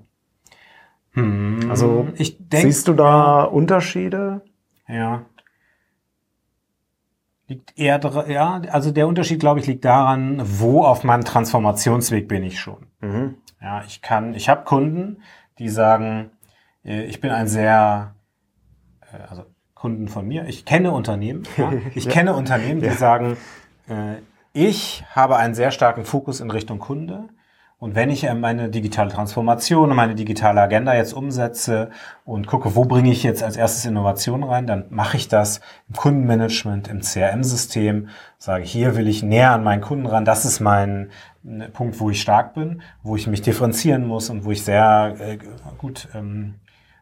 Hm, 1.12 1.68
also 1.70 2.08
ich 2.16 2.36
denk, 2.38 2.64
siehst 2.64 2.88
du 2.88 2.92
da. 2.92 3.44
Unterschiede? 3.44 4.42
Ja. 4.88 5.24
Liegt 7.46 7.78
eher, 7.78 8.00
ja, 8.28 8.62
also 8.70 8.90
der 8.90 9.06
Unterschied, 9.06 9.38
glaube 9.38 9.60
ich, 9.60 9.66
liegt 9.66 9.84
daran, 9.84 10.40
wo 10.42 10.84
auf 10.84 11.04
meinem 11.04 11.24
Transformationsweg 11.24 12.26
bin 12.26 12.42
ich 12.42 12.58
schon. 12.58 12.86
Mhm. 13.00 13.36
Ja, 13.60 13.82
ich 13.86 14.02
kann, 14.02 14.34
ich 14.34 14.48
habe 14.48 14.64
Kunden, 14.64 15.22
die 15.58 15.68
sagen, 15.68 16.30
äh, 16.84 17.04
ich 17.04 17.20
bin 17.20 17.30
ein 17.30 17.46
sehr, 17.46 18.14
äh, 19.12 19.22
also 19.28 19.44
Kunden 19.74 20.08
von 20.08 20.26
mir, 20.26 20.46
ich 20.46 20.64
kenne 20.64 20.92
Unternehmen, 20.92 21.44
ja, 21.56 21.72
ich 21.94 22.06
ja. 22.06 22.10
kenne 22.10 22.34
Unternehmen, 22.34 22.80
die 22.80 22.86
ja. 22.86 22.94
sagen, 22.94 23.36
äh, 23.88 24.16
ich 24.54 25.04
habe 25.10 25.36
einen 25.36 25.54
sehr 25.54 25.72
starken 25.72 26.04
Fokus 26.04 26.40
in 26.40 26.50
Richtung 26.50 26.78
Kunde. 26.78 27.28
Und 27.80 27.96
wenn 27.96 28.08
ich 28.08 28.26
meine 28.32 28.70
digitale 28.70 29.10
Transformation 29.10 29.90
und 29.90 29.96
meine 29.96 30.14
digitale 30.14 30.62
Agenda 30.62 30.94
jetzt 30.94 31.12
umsetze 31.12 31.90
und 32.24 32.46
gucke, 32.46 32.76
wo 32.76 32.84
bringe 32.84 33.10
ich 33.10 33.24
jetzt 33.24 33.42
als 33.42 33.56
erstes 33.56 33.84
Innovation 33.84 34.42
rein, 34.44 34.66
dann 34.66 34.86
mache 34.90 35.16
ich 35.18 35.28
das 35.28 35.60
im 35.88 35.96
Kundenmanagement, 35.96 36.88
im 36.88 37.00
CRM-System, 37.00 38.08
sage, 38.38 38.64
hier 38.64 38.96
will 38.96 39.08
ich 39.08 39.22
näher 39.22 39.50
an 39.50 39.64
meinen 39.64 39.82
Kunden 39.82 40.06
ran, 40.06 40.24
das 40.24 40.46
ist 40.46 40.60
mein 40.60 41.10
ne, 41.42 41.68
Punkt, 41.68 42.00
wo 42.00 42.08
ich 42.08 42.22
stark 42.22 42.54
bin, 42.54 42.80
wo 43.02 43.16
ich 43.16 43.26
mich 43.26 43.42
differenzieren 43.42 44.06
muss 44.06 44.30
und 44.30 44.44
wo 44.44 44.52
ich 44.52 44.64
sehr 44.64 45.16
äh, 45.18 45.38
gut 45.76 46.08
ähm, 46.14 46.54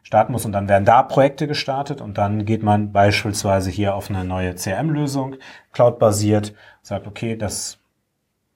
starten 0.03 0.31
muss. 0.31 0.45
Und 0.45 0.51
dann 0.51 0.69
werden 0.69 0.85
da 0.85 1.01
Projekte 1.01 1.47
gestartet 1.47 2.01
und 2.01 2.17
dann 2.17 2.45
geht 2.45 2.61
man 2.61 2.91
beispielsweise 2.91 3.69
hier 3.69 3.95
auf 3.95 4.09
eine 4.09 4.23
neue 4.23 4.55
CRM-Lösung, 4.55 5.37
cloud-basiert, 5.71 6.53
sagt, 6.81 7.07
okay, 7.07 7.35
das 7.35 7.79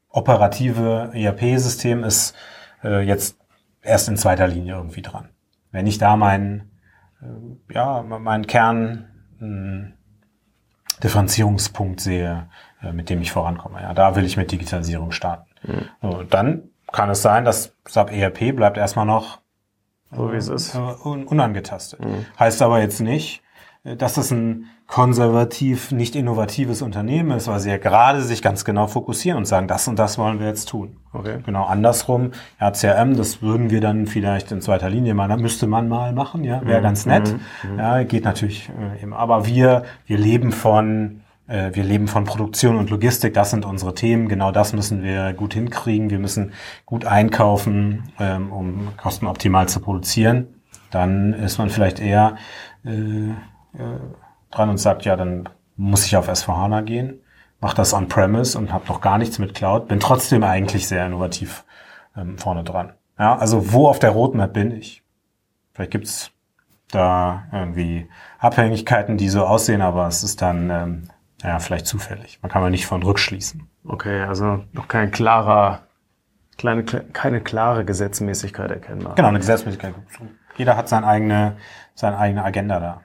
operative 0.09 1.11
ERP-System 1.13 2.03
ist 2.03 2.35
äh, 2.83 3.01
jetzt 3.01 3.37
erst 3.81 4.09
in 4.09 4.17
zweiter 4.17 4.47
Linie 4.47 4.75
irgendwie 4.75 5.01
dran. 5.01 5.29
Wenn 5.71 5.87
ich 5.87 5.97
da 5.97 6.15
meinen, 6.15 6.71
äh, 7.21 7.73
ja, 7.73 8.01
meinen 8.03 8.47
Kern 8.47 9.07
äh, 9.41 11.01
Differenzierungspunkt 11.03 12.01
sehe, 12.01 12.49
äh, 12.81 12.91
mit 12.91 13.09
dem 13.09 13.21
ich 13.21 13.31
vorankomme. 13.31 13.81
Ja, 13.81 13.93
da 13.93 14.15
will 14.15 14.25
ich 14.25 14.37
mit 14.37 14.51
Digitalisierung 14.51 15.11
starten. 15.11 15.49
Mhm. 15.63 15.85
So, 16.01 16.23
dann 16.23 16.69
kann 16.91 17.09
es 17.09 17.21
sein, 17.21 17.45
dass 17.45 17.75
SAP 17.87 18.11
ERP 18.11 18.55
bleibt 18.55 18.77
erstmal 18.77 19.05
noch 19.05 19.39
so 20.15 20.31
wie 20.31 20.37
es 20.37 20.47
ist. 20.47 20.75
Äh, 20.75 20.79
unangetastet. 20.79 21.99
Mhm. 21.99 22.25
Heißt 22.39 22.61
aber 22.61 22.79
jetzt 22.81 23.01
nicht, 23.01 23.41
äh, 23.83 23.95
dass 23.95 24.13
das 24.13 24.31
ein 24.31 24.67
konservativ, 24.87 25.91
nicht 25.91 26.15
innovatives 26.15 26.81
Unternehmen 26.81 27.31
ist, 27.31 27.47
weil 27.49 27.59
sie 27.59 27.69
ja 27.69 27.77
gerade 27.77 28.21
sich 28.21 28.41
ganz 28.41 28.63
genau 28.63 28.87
fokussieren 28.87 29.37
und 29.37 29.45
sagen, 29.45 29.67
das 29.67 29.87
und 29.89 29.99
das 29.99 30.17
wollen 30.17 30.39
wir 30.39 30.47
jetzt 30.47 30.69
tun. 30.69 30.95
Okay. 31.11 31.39
Genau 31.45 31.65
andersrum, 31.65 32.31
ja, 32.59 32.71
CRM, 32.71 33.17
das 33.17 33.41
würden 33.41 33.69
wir 33.69 33.81
dann 33.81 34.07
vielleicht 34.07 34.51
in 34.53 34.61
zweiter 34.61 34.89
Linie 34.89 35.13
mal, 35.13 35.35
müsste 35.37 35.67
man 35.67 35.89
mal 35.89 36.13
machen, 36.13 36.45
ja, 36.45 36.65
wäre 36.65 36.79
mhm. 36.79 36.83
ganz 36.83 37.05
nett. 37.05 37.33
Mhm. 37.63 37.73
mhm. 37.73 37.79
Ja, 37.79 38.03
geht 38.03 38.23
natürlich 38.23 38.69
äh, 38.69 39.03
eben. 39.03 39.13
Aber 39.13 39.45
wir, 39.45 39.83
wir 40.05 40.17
leben 40.17 40.53
von, 40.53 41.21
wir 41.47 41.83
leben 41.83 42.07
von 42.09 42.25
Produktion 42.25 42.75
und 42.75 42.89
Logistik, 42.89 43.33
das 43.33 43.51
sind 43.51 43.63
unsere 43.63 43.93
Themen, 43.93 44.27
genau 44.27 44.51
das 44.51 44.73
müssen 44.73 45.01
wir 45.01 45.31
gut 45.33 45.53
hinkriegen. 45.53 46.09
Wir 46.09 46.19
müssen 46.19 46.51
gut 46.85 47.05
einkaufen, 47.05 48.11
ähm, 48.19 48.51
um 48.51 48.89
kostenoptimal 48.97 49.69
zu 49.69 49.79
produzieren. 49.79 50.61
Dann 50.91 51.33
ist 51.33 51.57
man 51.57 51.69
vielleicht 51.69 51.99
eher 51.99 52.35
äh, 52.85 53.29
äh, 53.29 53.33
dran 54.51 54.69
und 54.69 54.77
sagt, 54.77 55.05
ja, 55.05 55.15
dann 55.15 55.49
muss 55.75 56.05
ich 56.05 56.17
auf 56.17 56.29
S4HANA 56.29 56.81
gehen, 56.81 57.21
mache 57.59 57.75
das 57.75 57.93
on-premise 57.93 58.57
und 58.57 58.73
habe 58.73 58.87
noch 58.87 59.01
gar 59.01 59.17
nichts 59.17 59.39
mit 59.39 59.53
Cloud, 59.53 59.87
bin 59.87 59.99
trotzdem 59.99 60.43
eigentlich 60.43 60.87
sehr 60.87 61.05
innovativ 61.05 61.63
ähm, 62.15 62.37
vorne 62.37 62.63
dran. 62.63 62.93
Ja, 63.19 63.37
also 63.37 63.73
wo 63.73 63.87
auf 63.87 63.99
der 63.99 64.11
Roadmap 64.11 64.53
bin 64.53 64.71
ich? 64.71 65.03
Vielleicht 65.73 65.91
gibt's 65.91 66.31
da 66.91 67.43
irgendwie 67.51 68.09
Abhängigkeiten, 68.39 69.17
die 69.17 69.29
so 69.29 69.45
aussehen, 69.45 69.81
aber 69.81 70.07
es 70.07 70.23
ist 70.23 70.41
dann 70.41 70.69
ähm, 70.69 71.09
ja 71.43 71.59
vielleicht 71.59 71.87
zufällig. 71.87 72.39
Man 72.41 72.51
kann 72.51 72.61
man 72.61 72.71
nicht 72.71 72.85
von 72.85 73.03
rückschließen. 73.03 73.67
Okay, 73.85 74.21
also 74.23 74.63
noch 74.73 74.87
kein 74.87 75.11
klarer, 75.11 75.83
kleine, 76.57 76.83
keine 76.83 77.41
klare 77.41 77.85
Gesetzmäßigkeit 77.85 78.71
erkennbar. 78.71 79.15
Genau, 79.15 79.29
eine 79.29 79.39
Gesetzmäßigkeit. 79.39 79.93
Jeder 80.57 80.75
hat 80.75 80.89
seine 80.89 81.07
eigene, 81.07 81.57
seine 81.93 82.17
eigene 82.17 82.43
Agenda 82.43 82.79
da. 82.79 83.01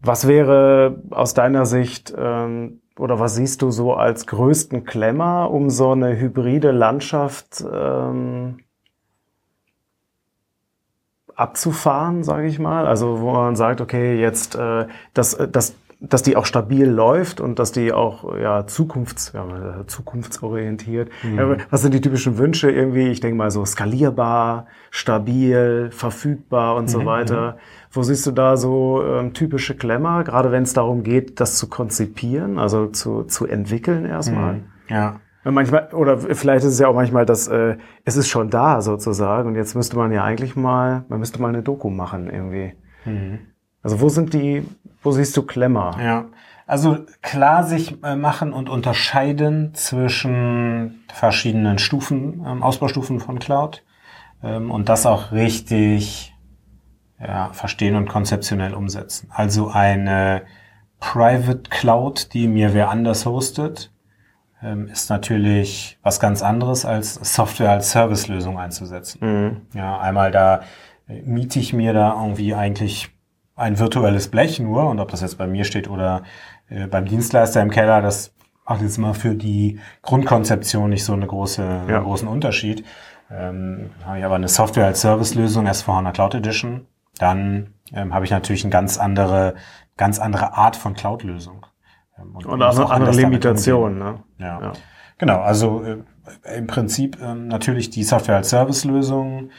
Was 0.00 0.26
wäre 0.26 1.00
aus 1.10 1.34
deiner 1.34 1.64
Sicht 1.64 2.12
ähm, 2.16 2.80
oder 2.98 3.18
was 3.20 3.36
siehst 3.36 3.62
du 3.62 3.70
so 3.70 3.94
als 3.94 4.26
größten 4.26 4.84
Klemmer, 4.84 5.50
um 5.50 5.70
so 5.70 5.92
eine 5.92 6.18
hybride 6.18 6.72
Landschaft 6.72 7.64
ähm, 7.72 8.58
abzufahren, 11.34 12.24
sage 12.24 12.46
ich 12.48 12.58
mal? 12.58 12.86
Also 12.86 13.20
wo 13.20 13.32
man 13.32 13.56
sagt, 13.56 13.80
okay, 13.80 14.20
jetzt 14.20 14.56
äh, 14.56 14.86
das, 15.14 15.36
das 15.50 15.76
dass 16.02 16.22
die 16.22 16.36
auch 16.36 16.46
stabil 16.46 16.88
läuft 16.88 17.40
und 17.40 17.58
dass 17.58 17.70
die 17.70 17.92
auch 17.92 18.36
ja, 18.36 18.66
zukunfts, 18.66 19.32
ja, 19.34 19.86
zukunftsorientiert. 19.86 21.10
Mhm. 21.22 21.58
Was 21.70 21.82
sind 21.82 21.94
die 21.94 22.00
typischen 22.00 22.38
Wünsche 22.38 22.70
irgendwie? 22.70 23.08
Ich 23.08 23.20
denke 23.20 23.36
mal 23.36 23.50
so 23.50 23.64
skalierbar, 23.64 24.66
stabil, 24.90 25.90
verfügbar 25.92 26.74
und 26.74 26.84
mhm. 26.84 26.88
so 26.88 27.06
weiter. 27.06 27.56
Wo 27.92 28.02
siehst 28.02 28.26
du 28.26 28.32
da 28.32 28.56
so 28.56 29.02
ähm, 29.04 29.32
typische 29.32 29.76
Klemmer, 29.76 30.24
gerade 30.24 30.50
wenn 30.50 30.64
es 30.64 30.72
darum 30.72 31.04
geht, 31.04 31.38
das 31.40 31.56
zu 31.56 31.68
konzipieren, 31.68 32.58
also 32.58 32.88
zu, 32.88 33.22
zu 33.24 33.46
entwickeln 33.46 34.04
erstmal? 34.04 34.54
Mhm. 34.54 34.64
Ja. 34.88 35.20
Manchmal, 35.44 35.88
oder 35.92 36.18
vielleicht 36.18 36.64
ist 36.64 36.74
es 36.74 36.78
ja 36.78 36.86
auch 36.86 36.94
manchmal, 36.94 37.26
dass 37.26 37.48
äh, 37.48 37.76
es 38.04 38.16
ist 38.16 38.28
schon 38.28 38.48
da 38.48 38.80
sozusagen 38.80 39.48
und 39.48 39.56
jetzt 39.56 39.74
müsste 39.74 39.96
man 39.96 40.12
ja 40.12 40.22
eigentlich 40.22 40.54
mal, 40.54 41.04
man 41.08 41.18
müsste 41.18 41.42
mal 41.42 41.48
eine 41.48 41.62
Doku 41.62 41.90
machen 41.90 42.30
irgendwie. 42.30 42.74
Also 43.82 44.00
wo 44.00 44.08
sind 44.08 44.32
die, 44.34 44.66
wo 45.02 45.10
siehst 45.12 45.36
du 45.36 45.42
Klemmer? 45.42 45.96
Ja, 46.02 46.26
also 46.66 46.98
klar 47.20 47.64
sich 47.64 48.02
äh, 48.02 48.16
machen 48.16 48.52
und 48.52 48.68
unterscheiden 48.68 49.74
zwischen 49.74 51.04
verschiedenen 51.12 51.78
Stufen, 51.78 52.44
ähm, 52.46 52.62
Ausbaustufen 52.62 53.20
von 53.20 53.38
Cloud 53.38 53.82
ähm, 54.42 54.70
und 54.70 54.88
das 54.88 55.04
auch 55.04 55.32
richtig 55.32 56.34
ja, 57.20 57.50
verstehen 57.52 57.96
und 57.96 58.08
konzeptionell 58.08 58.74
umsetzen. 58.74 59.28
Also 59.30 59.70
eine 59.70 60.42
Private 60.98 61.68
Cloud, 61.68 62.32
die 62.32 62.48
mir 62.48 62.74
wer 62.74 62.90
anders 62.90 63.26
hostet, 63.26 63.92
ähm, 64.62 64.88
ist 64.88 65.10
natürlich 65.10 65.98
was 66.02 66.20
ganz 66.20 66.42
anderes 66.42 66.84
als 66.84 67.14
Software 67.14 67.70
als 67.70 67.90
Service-Lösung 67.90 68.58
einzusetzen. 68.58 69.18
Mhm. 69.20 69.60
Ja, 69.74 70.00
einmal 70.00 70.30
da 70.30 70.62
äh, 71.08 71.22
miete 71.22 71.58
ich 71.58 71.72
mir 71.72 71.92
da 71.92 72.14
irgendwie 72.14 72.54
eigentlich 72.54 73.10
ein 73.54 73.78
virtuelles 73.78 74.28
Blech 74.28 74.60
nur 74.60 74.88
und 74.88 75.00
ob 75.00 75.10
das 75.10 75.20
jetzt 75.20 75.38
bei 75.38 75.46
mir 75.46 75.64
steht 75.64 75.88
oder 75.88 76.22
äh, 76.68 76.86
beim 76.86 77.04
Dienstleister 77.04 77.60
im 77.60 77.70
Keller, 77.70 78.00
das 78.00 78.34
macht 78.66 78.82
jetzt 78.82 78.98
mal 78.98 79.14
für 79.14 79.34
die 79.34 79.80
Grundkonzeption 80.02 80.90
nicht 80.90 81.04
so 81.04 81.12
eine 81.12 81.26
große, 81.26 81.62
ja. 81.62 81.96
einen 81.96 82.04
großen 82.04 82.28
Unterschied. 82.28 82.84
Ähm, 83.30 83.90
habe 84.04 84.18
ich 84.18 84.24
aber 84.24 84.34
eine 84.34 84.48
Software 84.48 84.86
als 84.86 85.00
Service-Lösung, 85.00 85.66
S4HANA 85.66 86.12
Cloud 86.12 86.34
Edition, 86.34 86.86
dann 87.18 87.74
ähm, 87.92 88.14
habe 88.14 88.24
ich 88.24 88.30
natürlich 88.30 88.64
eine 88.64 88.70
ganz 88.70 88.98
andere, 88.98 89.54
ganz 89.96 90.18
andere 90.18 90.54
Art 90.54 90.76
von 90.76 90.94
Cloud-Lösung. 90.94 91.66
Ähm, 92.18 92.34
und, 92.34 92.46
und 92.46 92.62
andere, 92.62 92.90
andere 92.90 93.12
Limitationen. 93.12 93.98
Ne? 93.98 94.22
Ja. 94.38 94.60
ja. 94.60 94.72
Genau, 95.18 95.40
also 95.40 95.82
äh, 95.82 95.98
im 96.56 96.66
Prinzip 96.66 97.18
ähm, 97.22 97.48
natürlich 97.48 97.90
die 97.90 98.04
Software 98.04 98.36
als 98.36 98.50
Service-Lösung 98.50 99.50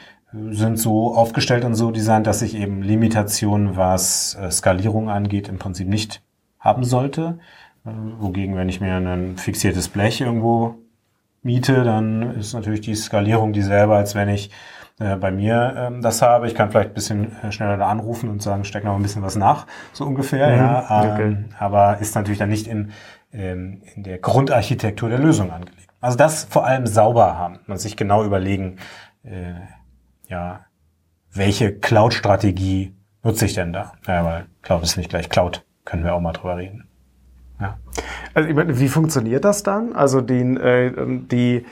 sind 0.50 0.78
so 0.78 1.14
aufgestellt 1.14 1.64
und 1.64 1.74
so 1.74 1.90
designt, 1.90 2.26
dass 2.26 2.42
ich 2.42 2.56
eben 2.56 2.82
Limitationen, 2.82 3.76
was 3.76 4.36
äh, 4.40 4.50
Skalierung 4.50 5.08
angeht, 5.08 5.48
im 5.48 5.58
Prinzip 5.58 5.88
nicht 5.88 6.22
haben 6.58 6.84
sollte. 6.84 7.38
Äh, 7.86 7.90
wogegen, 8.18 8.56
wenn 8.56 8.68
ich 8.68 8.80
mir 8.80 8.96
ein 8.96 9.36
fixiertes 9.36 9.88
Blech 9.88 10.20
irgendwo 10.20 10.76
miete, 11.42 11.84
dann 11.84 12.34
ist 12.36 12.54
natürlich 12.54 12.80
die 12.80 12.94
Skalierung 12.94 13.52
dieselbe, 13.52 13.94
als 13.94 14.14
wenn 14.14 14.28
ich 14.28 14.50
äh, 14.98 15.16
bei 15.16 15.30
mir 15.30 15.74
ähm, 15.76 16.02
das 16.02 16.22
habe. 16.22 16.46
Ich 16.46 16.54
kann 16.54 16.70
vielleicht 16.70 16.90
ein 16.90 16.94
bisschen 16.94 17.32
schneller 17.50 17.76
da 17.76 17.88
anrufen 17.88 18.28
und 18.28 18.42
sagen, 18.42 18.64
steck 18.64 18.84
noch 18.84 18.96
ein 18.96 19.02
bisschen 19.02 19.22
was 19.22 19.36
nach, 19.36 19.66
so 19.92 20.04
ungefähr. 20.04 20.48
Mhm, 20.48 20.56
ja, 20.56 21.04
ähm, 21.04 21.12
okay. 21.12 21.36
Aber 21.58 21.98
ist 21.98 22.14
natürlich 22.14 22.38
dann 22.38 22.48
nicht 22.48 22.66
in, 22.66 22.90
ähm, 23.32 23.82
in 23.94 24.02
der 24.02 24.18
Grundarchitektur 24.18 25.08
der 25.08 25.18
Lösung 25.18 25.52
angelegt. 25.52 25.88
Also 26.00 26.16
das 26.16 26.44
vor 26.44 26.66
allem 26.66 26.86
sauber 26.86 27.38
haben 27.38 27.60
und 27.66 27.78
sich 27.78 27.96
genau 27.96 28.24
überlegen, 28.24 28.76
äh, 29.22 29.54
ja, 30.34 30.66
welche 31.32 31.78
Cloud-Strategie 31.78 32.92
nutze 33.22 33.46
ich 33.46 33.54
denn 33.54 33.72
da? 33.72 33.92
Ja, 34.06 34.24
weil 34.24 34.46
Cloud 34.62 34.82
ist 34.82 34.96
nicht 34.96 35.08
gleich 35.08 35.28
Cloud. 35.28 35.64
Können 35.84 36.02
wir 36.02 36.12
auch 36.12 36.20
mal 36.20 36.32
drüber 36.32 36.56
reden. 36.56 36.88
Ja. 37.60 37.78
Also 38.34 38.48
ich 38.48 38.54
meine, 38.56 38.80
wie 38.80 38.88
funktioniert 38.88 39.44
das 39.44 39.62
dann? 39.62 39.92
Also 39.92 40.20
die, 40.20 40.40
äh, 40.40 40.92
die 41.30 41.64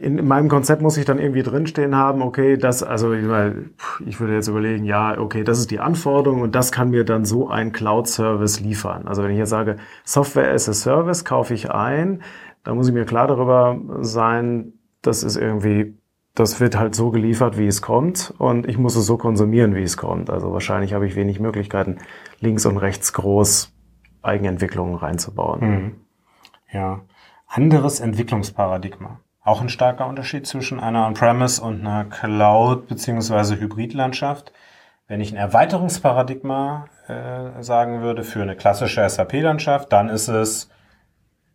in 0.00 0.26
meinem 0.26 0.48
Konzept 0.48 0.80
muss 0.80 0.96
ich 0.96 1.04
dann 1.04 1.18
irgendwie 1.18 1.42
drinstehen 1.42 1.96
haben, 1.96 2.22
okay, 2.22 2.56
das, 2.56 2.84
also 2.84 3.12
ich 3.12 3.24
würde 3.24 4.34
jetzt 4.34 4.48
überlegen, 4.48 4.84
ja, 4.84 5.18
okay, 5.18 5.42
das 5.42 5.58
ist 5.58 5.72
die 5.72 5.80
Anforderung 5.80 6.40
und 6.40 6.54
das 6.54 6.70
kann 6.70 6.90
mir 6.90 7.04
dann 7.04 7.24
so 7.24 7.48
ein 7.48 7.72
Cloud-Service 7.72 8.60
liefern. 8.60 9.08
Also 9.08 9.24
wenn 9.24 9.32
ich 9.32 9.38
jetzt 9.38 9.50
sage, 9.50 9.76
Software 10.04 10.52
as 10.52 10.68
a 10.68 10.72
Service 10.72 11.24
kaufe 11.24 11.52
ich 11.52 11.70
ein, 11.70 12.22
dann 12.62 12.76
muss 12.76 12.86
ich 12.86 12.94
mir 12.94 13.04
klar 13.06 13.26
darüber 13.26 13.76
sein, 14.02 14.74
das 15.02 15.24
ist 15.24 15.36
irgendwie, 15.36 15.99
das 16.40 16.58
wird 16.58 16.76
halt 16.76 16.94
so 16.94 17.10
geliefert, 17.10 17.58
wie 17.58 17.66
es 17.66 17.82
kommt 17.82 18.32
und 18.38 18.66
ich 18.66 18.78
muss 18.78 18.96
es 18.96 19.06
so 19.06 19.16
konsumieren, 19.18 19.74
wie 19.74 19.82
es 19.82 19.96
kommt. 19.96 20.30
Also 20.30 20.52
wahrscheinlich 20.52 20.94
habe 20.94 21.06
ich 21.06 21.14
wenig 21.14 21.38
Möglichkeiten, 21.38 21.98
links 22.40 22.64
und 22.66 22.78
rechts 22.78 23.12
groß 23.12 23.72
Eigenentwicklungen 24.22 24.94
reinzubauen. 24.94 25.60
Mhm. 25.60 25.96
Ja, 26.72 27.00
anderes 27.46 28.00
Entwicklungsparadigma. 28.00 29.20
Auch 29.42 29.60
ein 29.60 29.68
starker 29.68 30.06
Unterschied 30.06 30.46
zwischen 30.46 30.80
einer 30.80 31.06
On-Premise 31.06 31.62
und 31.62 31.80
einer 31.80 32.04
Cloud- 32.04 32.88
bzw. 32.88 33.56
Hybridlandschaft. 33.56 34.52
Wenn 35.08 35.20
ich 35.20 35.32
ein 35.32 35.38
Erweiterungsparadigma 35.38 36.86
äh, 37.08 37.62
sagen 37.62 38.02
würde 38.02 38.22
für 38.22 38.42
eine 38.42 38.56
klassische 38.56 39.08
SAP-Landschaft, 39.08 39.92
dann 39.92 40.08
ist 40.08 40.28
es 40.28 40.70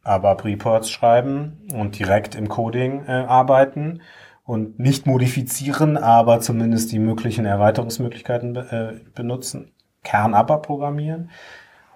aber 0.04 0.44
Reports 0.44 0.92
schreiben 0.92 1.68
und 1.74 1.98
direkt 1.98 2.36
im 2.36 2.50
Coding 2.50 3.06
äh, 3.08 3.12
arbeiten 3.28 4.02
und 4.46 4.80
nicht 4.80 5.08
modifizieren, 5.08 5.98
aber 5.98 6.40
zumindest 6.40 6.92
die 6.92 7.00
möglichen 7.00 7.46
Erweiterungsmöglichkeiten 7.46 8.54
be 8.54 8.72
äh, 8.72 8.94
benutzen. 9.14 9.72
Kern 10.04 10.36
aber 10.36 10.60
programmieren. 10.60 11.32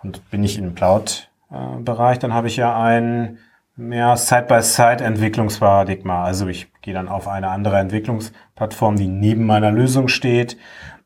Und 0.01 0.29
bin 0.31 0.43
ich 0.43 0.57
im 0.57 0.75
Cloud-Bereich, 0.75 2.19
dann 2.19 2.33
habe 2.33 2.47
ich 2.47 2.57
ja 2.57 2.81
ein 2.81 3.37
mehr 3.75 4.17
Side-by-Side-Entwicklungsparadigma. 4.17 6.23
Also 6.23 6.47
ich 6.47 6.71
gehe 6.81 6.93
dann 6.93 7.07
auf 7.07 7.27
eine 7.27 7.49
andere 7.49 7.77
Entwicklungsplattform, 7.77 8.95
die 8.95 9.07
neben 9.07 9.45
meiner 9.45 9.71
Lösung 9.71 10.07
steht. 10.07 10.57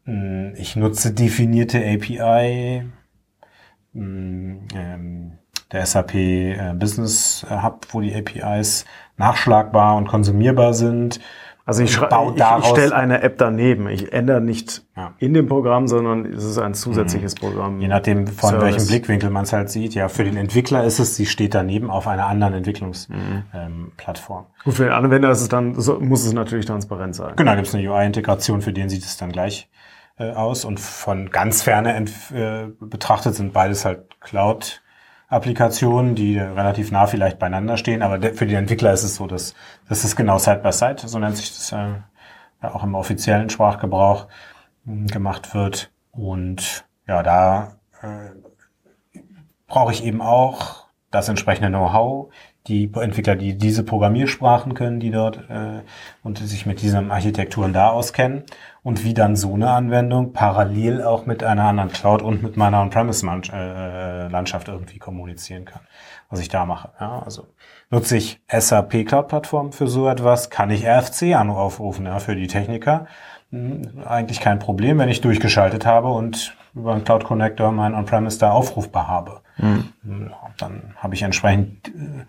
Hm, 0.05 0.53
ich 0.55 0.75
nutze 0.75 1.13
definierte 1.13 1.79
API. 1.79 2.85
Hm, 3.93 4.67
ähm, 4.75 5.37
der 5.71 5.85
SAP 5.85 6.15
äh, 6.15 6.73
Business 6.75 7.45
Hub, 7.49 7.87
wo 7.91 7.99
die 7.99 8.15
APIs 8.15 8.85
nachschlagbar 9.17 9.95
und 9.95 10.07
konsumierbar 10.07 10.73
sind. 10.73 11.19
Also 11.65 11.81
ich, 11.81 11.95
ich, 11.95 12.01
ich 12.01 12.65
stelle 12.65 12.93
eine 12.93 13.21
App 13.21 13.37
daneben. 13.37 13.87
Ich 13.87 14.11
ändere 14.11 14.41
nicht 14.41 14.85
ja. 14.97 15.13
in 15.19 15.33
dem 15.33 15.47
Programm, 15.47 15.87
sondern 15.87 16.25
es 16.25 16.43
ist 16.43 16.57
ein 16.57 16.73
zusätzliches 16.73 17.35
mhm. 17.35 17.39
Programm. 17.39 17.79
Je 17.79 17.87
nachdem, 17.87 18.27
von 18.27 18.49
Service. 18.49 18.65
welchem 18.65 18.87
Blickwinkel 18.87 19.29
man 19.29 19.43
es 19.43 19.53
halt 19.53 19.69
sieht. 19.69 19.95
Ja, 19.95 20.09
für 20.09 20.25
den 20.25 20.35
Entwickler 20.35 20.83
ist 20.83 20.99
es, 20.99 21.15
sie 21.15 21.25
steht 21.25 21.53
daneben 21.55 21.89
auf 21.89 22.05
einer 22.05 22.27
anderen 22.27 22.53
Entwicklungsplattform. 22.53 24.41
Mhm. 24.41 24.47
Ähm, 24.47 24.63
Gut, 24.65 24.73
für 24.73 24.83
den 24.83 24.91
Anwender 24.91 25.31
ist 25.31 25.39
es 25.39 25.47
dann, 25.47 25.79
so, 25.79 26.01
muss 26.01 26.25
es 26.25 26.33
natürlich 26.33 26.65
transparent 26.65 27.15
sein. 27.15 27.33
Genau, 27.37 27.55
gibt 27.55 27.67
es 27.67 27.75
eine 27.75 27.89
UI-Integration, 27.89 28.61
für 28.61 28.73
den 28.73 28.89
sieht 28.89 29.03
es 29.03 29.15
dann 29.15 29.31
gleich 29.31 29.69
äh, 30.17 30.31
aus. 30.31 30.65
Und 30.65 30.81
von 30.81 31.29
ganz 31.29 31.61
ferne 31.61 31.95
äh, 32.33 32.67
betrachtet 32.81 33.35
sind 33.35 33.53
beides 33.53 33.85
halt 33.85 34.19
Cloud- 34.19 34.82
Applikationen, 35.33 36.15
die 36.15 36.37
relativ 36.37 36.91
nah 36.91 37.07
vielleicht 37.07 37.39
beieinander 37.39 37.77
stehen, 37.77 38.01
aber 38.01 38.33
für 38.33 38.45
die 38.45 38.55
Entwickler 38.55 38.93
ist 38.93 39.03
es 39.03 39.15
so, 39.15 39.27
dass 39.27 39.55
das 39.89 40.03
ist 40.03 40.15
genau 40.15 40.37
Side 40.37 40.61
by 40.63 40.71
Side, 40.71 40.97
so 41.05 41.19
nennt 41.19 41.37
sich 41.37 41.53
das 41.53 41.71
äh, 41.71 42.67
auch 42.67 42.83
im 42.83 42.95
offiziellen 42.95 43.49
Sprachgebrauch 43.49 44.27
äh, 44.87 45.05
gemacht 45.05 45.53
wird. 45.53 45.91
Und 46.11 46.85
ja, 47.07 47.23
da 47.23 47.77
äh, 48.01 49.17
brauche 49.67 49.91
ich 49.91 50.03
eben 50.03 50.21
auch 50.21 50.85
das 51.09 51.29
entsprechende 51.29 51.69
Know-how, 51.69 52.31
die 52.67 52.89
Entwickler, 52.95 53.35
die 53.35 53.57
diese 53.57 53.83
Programmiersprachen 53.83 54.73
können, 54.73 55.01
die 55.01 55.11
dort 55.11 55.37
äh, 55.49 55.81
und 56.23 56.37
sich 56.37 56.65
mit 56.65 56.81
diesen 56.81 57.11
Architekturen 57.11 57.73
da 57.73 57.89
auskennen 57.89 58.43
und 58.83 59.03
wie 59.03 59.13
dann 59.13 59.35
so 59.35 59.53
eine 59.53 59.71
Anwendung 59.71 60.31
parallel 60.31 61.03
auch 61.03 61.25
mit 61.25 61.43
einer 61.43 61.65
anderen 61.65 61.91
Cloud 61.91 62.21
und 62.21 62.41
mit 62.41 62.55
meiner 62.55 62.81
On-Premise-Landschaft 62.81 64.67
äh, 64.67 64.71
irgendwie 64.71 64.97
kommunizieren 64.97 65.65
kann, 65.65 65.81
was 66.29 66.39
ich 66.39 66.47
da 66.47 66.65
mache. 66.65 66.91
Ja, 67.01 67.21
also 67.23 67.47
nutze 67.89 68.15
ich 68.15 68.39
SAP 68.47 69.05
Cloud-Plattform 69.05 69.73
für 69.73 69.87
so 69.87 70.07
etwas, 70.07 70.49
kann 70.49 70.69
ich 70.69 70.85
RFC 70.87 71.35
aufrufen 71.35 72.05
ja, 72.05 72.19
für 72.19 72.35
die 72.35 72.47
Techniker. 72.47 73.07
Hm, 73.51 74.03
eigentlich 74.05 74.39
kein 74.39 74.59
Problem, 74.59 74.99
wenn 74.99 75.09
ich 75.09 75.19
durchgeschaltet 75.19 75.85
habe 75.85 76.07
und 76.07 76.55
über 76.75 76.93
einen 76.93 77.03
Cloud 77.03 77.23
Connector 77.23 77.71
mein 77.71 77.93
On-Premise 77.93 78.39
da 78.39 78.51
aufrufbar 78.51 79.07
habe. 79.07 79.41
Mhm. 79.57 80.31
Dann 80.57 80.95
habe 80.97 81.15
ich 81.15 81.21
entsprechend 81.21 81.89
äh, 81.89 82.25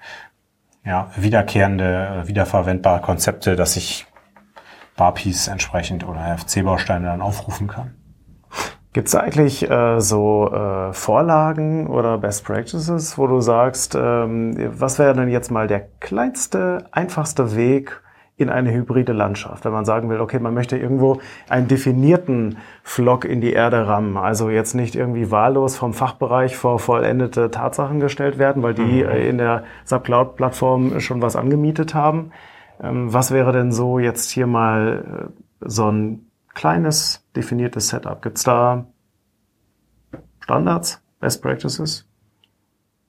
ja, 0.89 1.11
wiederkehrende, 1.17 2.25
wiederverwendbare 2.27 3.01
Konzepte, 3.01 3.57
dass 3.57 3.77
ich 3.77 4.07
Barpiece 4.97 5.49
entsprechend 5.49 6.07
oder 6.07 6.37
FC-Bausteine 6.39 7.07
dann 7.07 7.23
aufrufen 7.23 7.67
kann. 7.67 7.95
Gibt 8.93 9.09
es 9.09 9.17
eigentlich 9.17 9.69
äh, 9.69 10.01
so 10.01 10.53
äh, 10.53 10.93
Vorlagen 10.93 11.89
oder 11.89 12.17
Best 12.17 12.45
Practices, 12.45 13.19
wo 13.19 13.27
du 13.27 13.41
sagst, 13.41 13.97
ähm, 13.97 14.55
was 14.79 15.01
wäre 15.01 15.15
denn 15.15 15.29
jetzt 15.29 15.51
mal 15.51 15.67
der 15.67 15.81
kleinste, 15.99 16.87
einfachste 16.93 17.57
Weg, 17.57 18.04
in 18.37 18.51
eine 18.51 18.73
hybride 18.73 19.13
Landschaft. 19.13 19.65
Wenn 19.65 19.73
man 19.73 19.85
sagen 19.85 20.11
will, 20.11 20.21
okay, 20.21 20.41
man 20.41 20.55
möchte 20.55 20.77
irgendwo 20.77 21.21
einen 21.49 21.69
definierten 21.69 22.59
Flock 22.83 23.25
in 23.25 23.41
die 23.41 23.53
Erde 23.53 23.87
rammen, 23.87 24.17
also 24.17 24.51
jetzt 24.51 24.75
nicht 24.75 24.97
irgendwie 24.97 25.31
wahllos 25.31 25.77
vom 25.77 25.95
Fachbereich 25.95 26.57
vor 26.57 26.81
vollendete 26.81 27.51
Tatsachen 27.51 28.01
gestellt 28.01 28.39
werden, 28.39 28.63
weil 28.63 28.75
die 28.75 29.05
mhm. 29.05 29.09
Äh, 29.09 29.29
in 29.29 29.39
der 29.39 29.65
SubCloud-Plattform 29.85 30.99
schon 31.01 31.23
was 31.23 31.37
angemietet 31.37 31.95
haben. 31.95 32.33
Ähm, 32.83 33.13
was 33.13 33.31
wäre 33.31 33.53
denn 33.53 33.71
so 33.71 34.01
jetzt 34.01 34.31
hier 34.31 34.49
mal 34.49 35.31
äh, 35.31 35.45
so 35.61 35.91
ein 35.91 36.27
kleines 36.55 37.25
definiertes 37.37 37.89
Setup? 37.89 38.21
Gibt's 38.21 38.43
da 38.43 38.87
Standards, 40.41 41.03
Best 41.21 41.41
Practices? 41.41 42.09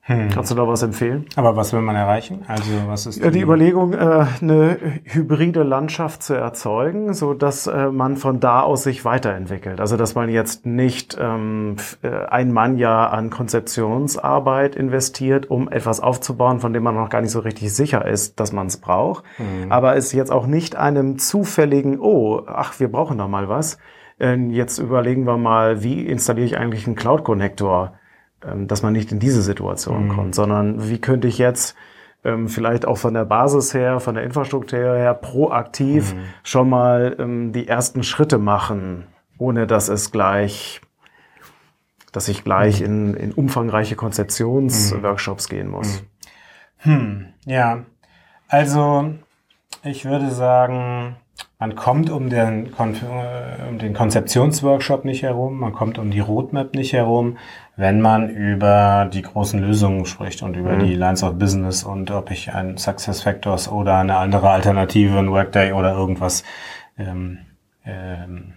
Hm. 0.08 0.28
Kannst 0.32 0.52
du 0.52 0.54
da 0.54 0.68
was 0.68 0.84
empfehlen? 0.84 1.26
Aber 1.34 1.56
was 1.56 1.72
will 1.72 1.80
man 1.80 1.96
erreichen? 1.96 2.44
Also 2.46 2.70
was 2.86 3.06
ist 3.06 3.24
die, 3.24 3.30
die 3.30 3.40
Überlegung, 3.40 3.92
äh, 3.92 4.26
eine 4.40 4.78
hybride 5.02 5.64
Landschaft 5.64 6.22
zu 6.22 6.34
erzeugen, 6.34 7.12
so 7.12 7.34
dass 7.34 7.66
äh, 7.66 7.88
man 7.88 8.16
von 8.16 8.38
da 8.38 8.60
aus 8.60 8.84
sich 8.84 9.04
weiterentwickelt. 9.04 9.80
Also 9.80 9.96
dass 9.96 10.14
man 10.14 10.28
jetzt 10.28 10.64
nicht 10.64 11.18
ähm, 11.20 11.74
äh, 12.02 12.24
ein 12.26 12.52
Mann 12.52 12.78
ja 12.78 13.08
an 13.08 13.30
Konzeptionsarbeit 13.30 14.76
investiert, 14.76 15.50
um 15.50 15.68
etwas 15.68 15.98
aufzubauen, 15.98 16.60
von 16.60 16.72
dem 16.72 16.84
man 16.84 16.94
noch 16.94 17.10
gar 17.10 17.20
nicht 17.20 17.32
so 17.32 17.40
richtig 17.40 17.74
sicher 17.74 18.06
ist, 18.06 18.38
dass 18.38 18.52
man 18.52 18.68
es 18.68 18.76
braucht. 18.76 19.24
Hm. 19.38 19.72
Aber 19.72 19.96
es 19.96 20.12
jetzt 20.12 20.30
auch 20.30 20.46
nicht 20.46 20.76
einem 20.76 21.18
zufälligen, 21.18 21.98
oh, 21.98 22.42
ach, 22.46 22.78
wir 22.78 22.92
brauchen 22.92 23.18
da 23.18 23.26
mal 23.26 23.48
was. 23.48 23.78
Äh, 24.20 24.36
jetzt 24.50 24.78
überlegen 24.78 25.26
wir 25.26 25.36
mal, 25.36 25.82
wie 25.82 26.06
installiere 26.06 26.46
ich 26.46 26.58
eigentlich 26.58 26.86
einen 26.86 26.94
Cloud 26.94 27.24
Connector? 27.24 27.94
Ähm, 27.94 27.98
dass 28.40 28.82
man 28.82 28.92
nicht 28.92 29.12
in 29.12 29.18
diese 29.18 29.42
Situation 29.42 30.04
mhm. 30.04 30.08
kommt, 30.10 30.34
sondern 30.34 30.88
wie 30.88 31.00
könnte 31.00 31.28
ich 31.28 31.38
jetzt 31.38 31.76
ähm, 32.24 32.48
vielleicht 32.48 32.86
auch 32.86 32.98
von 32.98 33.14
der 33.14 33.24
Basis 33.24 33.72
her, 33.72 34.00
von 34.00 34.14
der 34.14 34.24
Infrastruktur 34.24 34.78
her 34.78 35.14
proaktiv 35.14 36.14
mhm. 36.14 36.20
schon 36.42 36.68
mal 36.68 37.16
ähm, 37.18 37.52
die 37.52 37.68
ersten 37.68 38.02
Schritte 38.02 38.38
machen, 38.38 39.06
ohne 39.38 39.66
dass 39.66 39.88
es 39.88 40.10
gleich, 40.10 40.80
dass 42.12 42.28
ich 42.28 42.44
gleich 42.44 42.80
mhm. 42.80 42.86
in, 42.86 43.14
in 43.14 43.32
umfangreiche 43.32 43.96
Konzeptionsworkshops 43.96 45.48
gehen 45.48 45.68
muss. 45.68 46.02
Mhm. 46.02 46.06
Hm, 46.78 47.26
ja, 47.46 47.84
also 48.48 49.14
ich 49.82 50.04
würde 50.04 50.30
sagen, 50.30 51.16
man 51.58 51.74
kommt 51.74 52.10
um 52.10 52.28
den, 52.28 52.66
äh, 52.66 53.68
um 53.68 53.78
den 53.78 53.94
Konzeptionsworkshop 53.94 55.04
nicht 55.04 55.22
herum, 55.22 55.58
man 55.58 55.72
kommt 55.72 55.98
um 55.98 56.10
die 56.10 56.20
Roadmap 56.20 56.74
nicht 56.74 56.92
herum, 56.92 57.38
wenn 57.76 58.00
man 58.00 58.28
über 58.28 59.08
die 59.12 59.22
großen 59.22 59.60
Lösungen 59.60 60.06
spricht 60.06 60.42
und 60.42 60.54
über 60.54 60.74
mhm. 60.74 60.80
die 60.80 60.94
Lines 60.94 61.22
of 61.22 61.38
Business 61.38 61.82
und 61.84 62.10
ob 62.10 62.30
ich 62.30 62.52
ein 62.52 62.76
Success 62.76 63.22
Factors 63.22 63.70
oder 63.70 63.98
eine 63.98 64.16
andere 64.16 64.50
Alternative, 64.50 65.18
ein 65.18 65.30
Workday 65.30 65.72
oder 65.72 65.92
irgendwas 65.92 66.44
ähm, 66.98 67.38
ähm, 67.84 68.54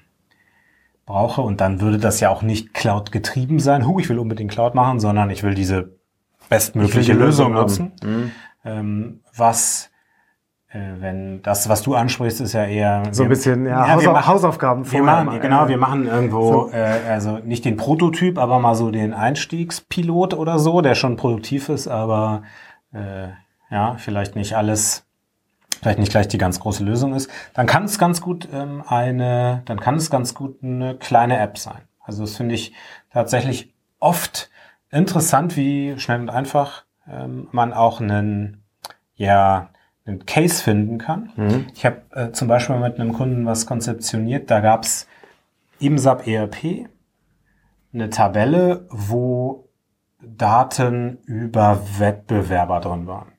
brauche. 1.06 1.42
Und 1.42 1.62
dann 1.62 1.82
würde 1.82 1.98
das 1.98 2.20
ja 2.20 2.30
auch 2.30 2.42
nicht 2.42 2.74
Cloud 2.74 3.12
getrieben 3.12 3.60
sein. 3.60 3.88
Hu, 3.88 4.00
ich 4.00 4.10
will 4.10 4.20
unbedingt 4.20 4.52
Cloud 4.52 4.76
machen, 4.76 5.00
sondern 5.00 5.30
ich 5.30 5.44
will 5.44 5.54
diese 5.54 5.98
bestmögliche 6.50 7.14
will 7.14 7.16
die 7.16 7.24
Lösung 7.24 7.54
nutzen. 7.54 7.94
Mhm. 8.04 8.32
Ähm, 8.66 9.20
was 9.36 9.89
wenn 10.72 11.42
das, 11.42 11.68
was 11.68 11.82
du 11.82 11.96
ansprichst, 11.96 12.42
ist 12.42 12.54
ja 12.54 12.66
eher 12.66 13.04
so 13.12 13.24
ein 13.24 13.30
bisschen 13.30 13.66
ja, 13.66 13.88
ja 13.88 13.96
Hausa 13.96 14.12
machen, 14.12 14.28
Hausaufgaben 14.28 14.92
wir 14.92 15.02
machen, 15.02 15.26
mal, 15.26 15.40
genau, 15.40 15.68
wir 15.68 15.78
machen 15.78 16.06
irgendwo 16.06 16.52
so. 16.52 16.72
äh, 16.72 17.00
also 17.10 17.40
nicht 17.40 17.66
den 17.66 17.76
Prototyp, 17.76 18.38
aber 18.38 18.60
mal 18.60 18.76
so 18.76 18.92
den 18.92 19.14
Einstiegspilot 19.14 20.36
oder 20.36 20.60
so, 20.60 20.82
der 20.82 20.94
schon 20.94 21.16
produktiv 21.16 21.70
ist, 21.70 21.88
aber 21.88 22.44
äh, 22.94 23.30
ja 23.72 23.96
vielleicht 23.98 24.36
nicht 24.36 24.56
alles 24.56 25.06
vielleicht 25.82 26.00
nicht 26.00 26.12
gleich 26.12 26.28
die 26.28 26.38
ganz 26.38 26.60
große 26.60 26.84
Lösung 26.84 27.14
ist, 27.16 27.30
dann 27.54 27.66
kann 27.66 27.86
es 27.86 27.98
ganz 27.98 28.22
gut 28.22 28.48
ähm, 28.54 28.84
eine, 28.86 29.62
dann 29.66 29.80
kann 29.80 29.96
es 29.96 30.10
ganz 30.10 30.34
gut 30.34 30.62
eine 30.62 30.96
kleine 30.96 31.40
App 31.40 31.58
sein. 31.58 31.82
Also 32.00 32.24
das 32.24 32.36
finde 32.36 32.56
ich 32.56 32.74
tatsächlich 33.12 33.74
oft 34.00 34.50
interessant, 34.92 35.56
wie 35.56 35.98
schnell 35.98 36.20
und 36.20 36.30
einfach 36.30 36.84
ähm, 37.08 37.48
man 37.52 37.74
auch 37.74 38.02
einen, 38.02 38.64
ja, 39.16 39.70
einen 40.10 40.26
Case 40.26 40.64
finden 40.64 40.98
kann. 40.98 41.32
Mhm. 41.36 41.68
Ich 41.74 41.86
habe 41.86 42.02
äh, 42.12 42.32
zum 42.32 42.48
Beispiel 42.48 42.78
mit 42.78 43.00
einem 43.00 43.14
Kunden 43.14 43.46
was 43.46 43.66
konzeptioniert, 43.66 44.50
da 44.52 44.60
gab 44.60 44.84
es 44.84 45.08
im 45.80 45.98
SAP 45.98 46.28
ERP 46.28 46.90
eine 47.94 48.10
Tabelle, 48.10 48.86
wo 48.90 49.70
Daten 50.22 51.20
über 51.26 51.82
Wettbewerber 51.98 52.80
drin 52.82 53.08
waren. 53.08 53.32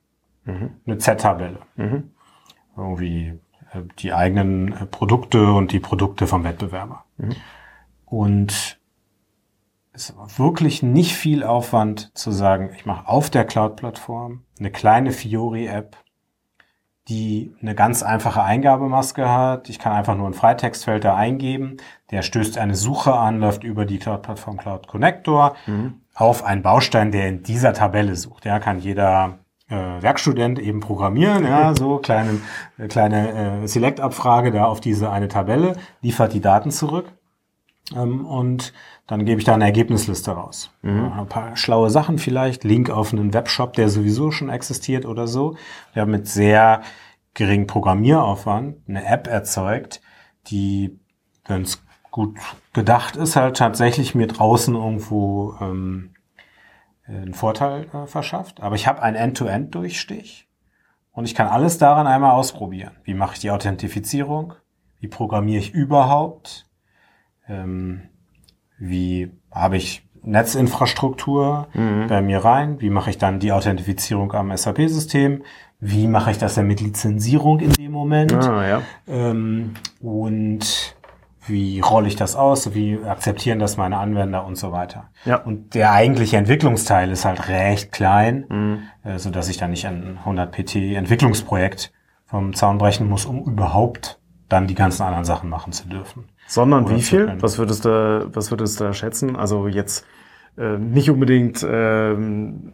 Mhm. 0.44 0.70
Eine 0.87 0.98
Z-Tabelle. 0.98 1.61
Mhm. 1.76 2.11
Irgendwie 2.76 3.38
äh, 3.72 3.83
die 3.98 4.12
eigenen 4.12 4.72
äh, 4.72 4.87
Produkte 4.87 5.52
und 5.52 5.72
die 5.72 5.80
Produkte 5.80 6.26
vom 6.26 6.44
Wettbewerber. 6.44 7.04
Mhm. 7.18 7.37
Und 8.06 8.80
es 9.92 10.16
war 10.16 10.38
wirklich 10.38 10.83
nicht 10.83 11.14
viel 11.14 11.44
Aufwand 11.44 12.16
zu 12.16 12.30
sagen, 12.30 12.70
ich 12.74 12.87
mache 12.87 13.06
auf 13.09 13.28
der 13.28 13.44
Cloud-Plattform 13.44 14.44
eine 14.59 14.70
kleine 14.70 15.12
Fiori-App, 15.12 15.96
die 17.11 17.53
eine 17.61 17.75
ganz 17.75 18.03
einfache 18.03 18.42
Eingabemaske 18.42 19.29
hat. 19.29 19.68
Ich 19.68 19.81
kann 19.81 19.92
einfach 19.92 20.16
nur 20.16 20.29
ein 20.29 20.35
Freitextfeld 20.35 21.05
da 21.05 21.16
eingeben. 21.16 21.79
Der 22.12 22.23
stößt 22.23 22.57
eine 22.57 22.77
Suche 22.77 23.12
an, 23.12 23.40
läuft 23.40 23.64
über 23.64 23.85
die 23.85 23.99
Cloud-Plattform 23.99 24.57
Cloud 24.57 24.87
Connector 24.87 25.57
mhm. 25.66 26.01
auf 26.14 26.44
einen 26.44 26.62
Baustein, 26.62 27.11
der 27.11 27.29
in 27.29 27.42
dieser 27.42 27.73
Tabelle 27.73 28.14
sucht. 28.14 28.44
Ja, 28.44 28.61
kann 28.61 28.79
jeder 28.79 29.38
äh, 29.68 29.75
Werkstudent 29.75 30.61
eben 30.61 30.79
programmieren, 30.79 31.44
ja, 31.44 31.75
so 31.79 31.99
kleine, 31.99 32.40
äh, 32.79 32.87
kleine 32.87 33.62
äh, 33.62 33.66
Select-Abfrage 33.66 34.53
da 34.53 34.66
auf 34.66 34.81
diese 34.81 35.11
eine 35.11 35.27
Tabelle, 35.27 35.77
liefert 36.03 36.33
die 36.33 36.40
Daten 36.40 36.70
zurück. 36.70 37.12
Ähm, 37.94 38.25
und 38.25 38.73
dann 39.11 39.25
gebe 39.25 39.40
ich 39.40 39.44
da 39.44 39.55
eine 39.55 39.64
Ergebnisliste 39.64 40.31
raus. 40.31 40.70
Mhm. 40.83 41.12
Ein 41.12 41.27
paar 41.27 41.57
schlaue 41.57 41.90
Sachen 41.90 42.16
vielleicht, 42.18 42.62
Link 42.62 42.90
auf 42.90 43.12
einen 43.12 43.35
Webshop, 43.35 43.73
der 43.73 43.88
sowieso 43.88 44.31
schon 44.31 44.51
existiert 44.51 45.05
oder 45.05 45.27
so. 45.27 45.57
Wir 45.92 46.03
haben 46.03 46.12
mit 46.12 46.29
sehr 46.29 46.83
geringem 47.35 47.66
Programmieraufwand 47.66 48.88
eine 48.88 49.05
App 49.05 49.27
erzeugt, 49.27 50.01
die, 50.46 51.01
wenn 51.44 51.62
es 51.62 51.83
gut 52.12 52.38
gedacht 52.73 53.16
ist, 53.16 53.35
halt 53.35 53.57
tatsächlich 53.57 54.14
mir 54.14 54.29
draußen 54.29 54.77
irgendwo 54.77 55.57
ähm, 55.61 56.14
einen 57.05 57.35
Vorteil 57.35 57.88
äh, 57.92 58.07
verschafft. 58.07 58.62
Aber 58.62 58.77
ich 58.77 58.87
habe 58.87 59.03
einen 59.03 59.16
End-to-End-Durchstich 59.16 60.49
und 61.11 61.25
ich 61.25 61.35
kann 61.35 61.49
alles 61.49 61.79
daran 61.79 62.07
einmal 62.07 62.31
ausprobieren. 62.31 62.92
Wie 63.03 63.14
mache 63.14 63.35
ich 63.35 63.40
die 63.40 63.51
Authentifizierung? 63.51 64.55
Wie 65.01 65.09
programmiere 65.09 65.59
ich 65.59 65.75
überhaupt? 65.75 66.70
Ähm, 67.49 68.10
wie 68.80 69.30
habe 69.52 69.76
ich 69.76 70.02
Netzinfrastruktur 70.22 71.68
mhm. 71.72 72.06
bei 72.08 72.20
mir 72.20 72.44
rein? 72.44 72.80
Wie 72.80 72.90
mache 72.90 73.10
ich 73.10 73.18
dann 73.18 73.38
die 73.38 73.52
Authentifizierung 73.52 74.32
am 74.32 74.54
SAP-System? 74.56 75.42
Wie 75.78 76.08
mache 76.08 76.30
ich 76.30 76.38
das 76.38 76.54
dann 76.54 76.66
mit 76.66 76.80
Lizenzierung 76.80 77.60
in 77.60 77.72
dem 77.72 77.92
Moment? 77.92 78.34
Ah, 78.34 78.66
ja. 78.66 78.82
ähm, 79.08 79.74
und 80.00 80.94
wie 81.46 81.80
rolle 81.80 82.08
ich 82.08 82.16
das 82.16 82.36
aus? 82.36 82.74
Wie 82.74 82.98
akzeptieren 83.02 83.58
das 83.58 83.76
meine 83.76 83.96
Anwender 83.96 84.44
und 84.44 84.56
so 84.56 84.72
weiter? 84.72 85.08
Ja. 85.24 85.36
Und 85.36 85.74
der 85.74 85.92
eigentliche 85.92 86.36
Entwicklungsteil 86.36 87.10
ist 87.10 87.24
halt 87.24 87.48
recht 87.48 87.92
klein, 87.92 88.44
mhm. 88.48 88.82
äh, 89.04 89.18
so 89.18 89.30
dass 89.30 89.48
ich 89.48 89.56
dann 89.56 89.70
nicht 89.70 89.86
ein 89.86 90.18
100 90.18 90.52
PT 90.52 90.76
Entwicklungsprojekt 90.96 91.92
vom 92.26 92.54
Zaun 92.54 92.78
brechen 92.78 93.08
muss, 93.08 93.24
um 93.24 93.44
überhaupt 93.44 94.20
dann 94.48 94.66
die 94.66 94.74
ganzen 94.74 95.02
anderen 95.02 95.24
Sachen 95.24 95.48
machen 95.48 95.72
zu 95.72 95.88
dürfen. 95.88 96.28
Sondern 96.50 96.90
wie 96.90 97.00
viel? 97.00 97.32
Was 97.38 97.58
würdest 97.58 97.84
du, 97.84 98.28
was 98.32 98.50
würdest 98.50 98.80
du 98.80 98.84
da 98.84 98.92
schätzen? 98.92 99.36
Also 99.36 99.68
jetzt 99.68 100.04
äh, 100.58 100.78
nicht 100.78 101.08
unbedingt, 101.08 101.62
äh, 101.62 102.16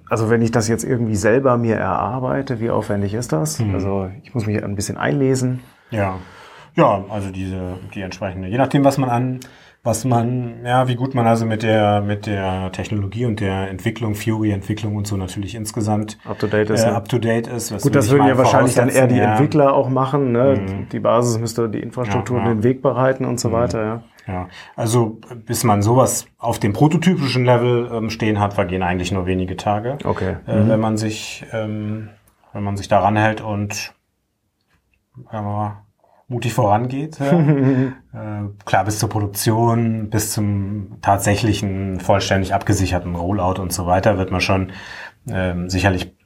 also 0.08 0.30
wenn 0.30 0.40
ich 0.40 0.50
das 0.50 0.66
jetzt 0.66 0.82
irgendwie 0.82 1.14
selber 1.14 1.58
mir 1.58 1.76
erarbeite, 1.76 2.58
wie 2.58 2.70
aufwendig 2.70 3.12
ist 3.12 3.32
das? 3.32 3.58
Mhm. 3.58 3.74
Also 3.74 4.10
ich 4.22 4.32
muss 4.32 4.46
mich 4.46 4.64
ein 4.64 4.76
bisschen 4.76 4.96
einlesen. 4.96 5.60
Ja. 5.90 6.16
Ja, 6.74 7.04
also 7.10 7.30
diese, 7.30 7.76
die 7.94 8.00
entsprechende, 8.00 8.48
je 8.48 8.56
nachdem, 8.56 8.82
was 8.82 8.96
man 8.96 9.10
an 9.10 9.40
was 9.86 10.04
man, 10.04 10.64
ja, 10.64 10.88
wie 10.88 10.96
gut 10.96 11.14
man 11.14 11.26
also 11.26 11.46
mit 11.46 11.62
der, 11.62 12.00
mit 12.02 12.26
der 12.26 12.72
Technologie 12.72 13.24
und 13.24 13.40
der 13.40 13.70
Entwicklung, 13.70 14.14
Fury-Entwicklung 14.14 14.96
und 14.96 15.06
so 15.06 15.16
natürlich 15.16 15.54
insgesamt 15.54 16.18
up 16.24 16.38
to 16.38 16.48
date 16.48 16.70
ist. 16.70 16.84
Äh, 16.84 16.88
up 16.88 17.08
to 17.08 17.18
date 17.18 17.46
ist 17.46 17.80
gut, 17.82 17.94
das 17.94 18.10
würden 18.10 18.26
ja 18.26 18.36
wahrscheinlich 18.36 18.74
dann 18.74 18.88
eher 18.88 19.06
die 19.06 19.16
ja. 19.16 19.32
Entwickler 19.32 19.72
auch 19.74 19.88
machen. 19.88 20.32
Ne? 20.32 20.60
Mhm. 20.60 20.88
Die 20.90 20.98
Basis 20.98 21.38
müsste 21.38 21.68
die 21.68 21.80
Infrastruktur 21.80 22.38
ja, 22.38 22.44
ja. 22.44 22.54
den 22.54 22.62
Weg 22.64 22.82
bereiten 22.82 23.24
und 23.24 23.40
so 23.40 23.48
mhm. 23.48 23.52
weiter. 23.52 23.84
Ja. 23.84 24.02
Ja, 24.28 24.48
also 24.74 25.20
bis 25.46 25.62
man 25.62 25.82
sowas 25.82 26.26
auf 26.36 26.58
dem 26.58 26.72
prototypischen 26.72 27.44
Level 27.44 27.88
ähm, 27.92 28.10
stehen 28.10 28.40
hat, 28.40 28.54
vergehen 28.54 28.82
eigentlich 28.82 29.12
nur 29.12 29.26
wenige 29.26 29.56
Tage. 29.56 29.98
Okay. 30.02 30.38
Äh, 30.48 30.62
mhm. 30.62 30.68
Wenn 30.68 30.80
man 30.80 30.96
sich, 30.96 31.46
ähm, 31.52 32.08
wenn 32.52 32.64
man 32.64 32.76
sich 32.76 32.88
daran 32.88 33.14
hält 33.14 33.40
und 33.40 33.94
ja, 35.32 35.85
mutig 36.28 36.54
vorangeht. 36.54 37.20
äh, 37.20 37.94
klar, 38.64 38.84
bis 38.84 38.98
zur 38.98 39.08
Produktion, 39.08 40.10
bis 40.10 40.32
zum 40.32 41.00
tatsächlichen 41.02 42.00
vollständig 42.00 42.54
abgesicherten 42.54 43.14
Rollout 43.14 43.60
und 43.60 43.72
so 43.72 43.86
weiter 43.86 44.18
wird 44.18 44.30
man 44.30 44.40
schon 44.40 44.72
ähm, 45.28 45.70
sicherlich 45.70 46.16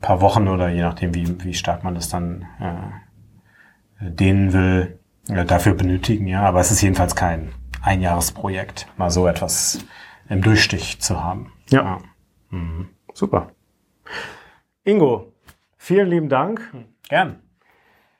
paar 0.00 0.20
Wochen 0.20 0.48
oder 0.48 0.68
je 0.68 0.82
nachdem, 0.82 1.14
wie, 1.14 1.44
wie 1.44 1.54
stark 1.54 1.84
man 1.84 1.94
das 1.94 2.08
dann 2.08 2.46
äh, 2.60 4.10
dehnen 4.10 4.52
will, 4.52 4.98
äh, 5.28 5.44
dafür 5.44 5.74
benötigen. 5.74 6.26
Ja, 6.26 6.42
aber 6.42 6.60
es 6.60 6.70
ist 6.70 6.82
jedenfalls 6.82 7.16
kein 7.16 7.52
Einjahresprojekt, 7.82 8.86
mal 8.96 9.10
so 9.10 9.26
etwas 9.26 9.84
im 10.28 10.42
Durchstich 10.42 11.00
zu 11.00 11.22
haben. 11.22 11.52
Ja. 11.70 11.82
ja. 11.82 11.98
Mhm. 12.50 12.88
Super. 13.14 13.50
Ingo, 14.84 15.32
vielen 15.76 16.08
lieben 16.08 16.28
Dank. 16.28 16.72
Gern. 17.08 17.40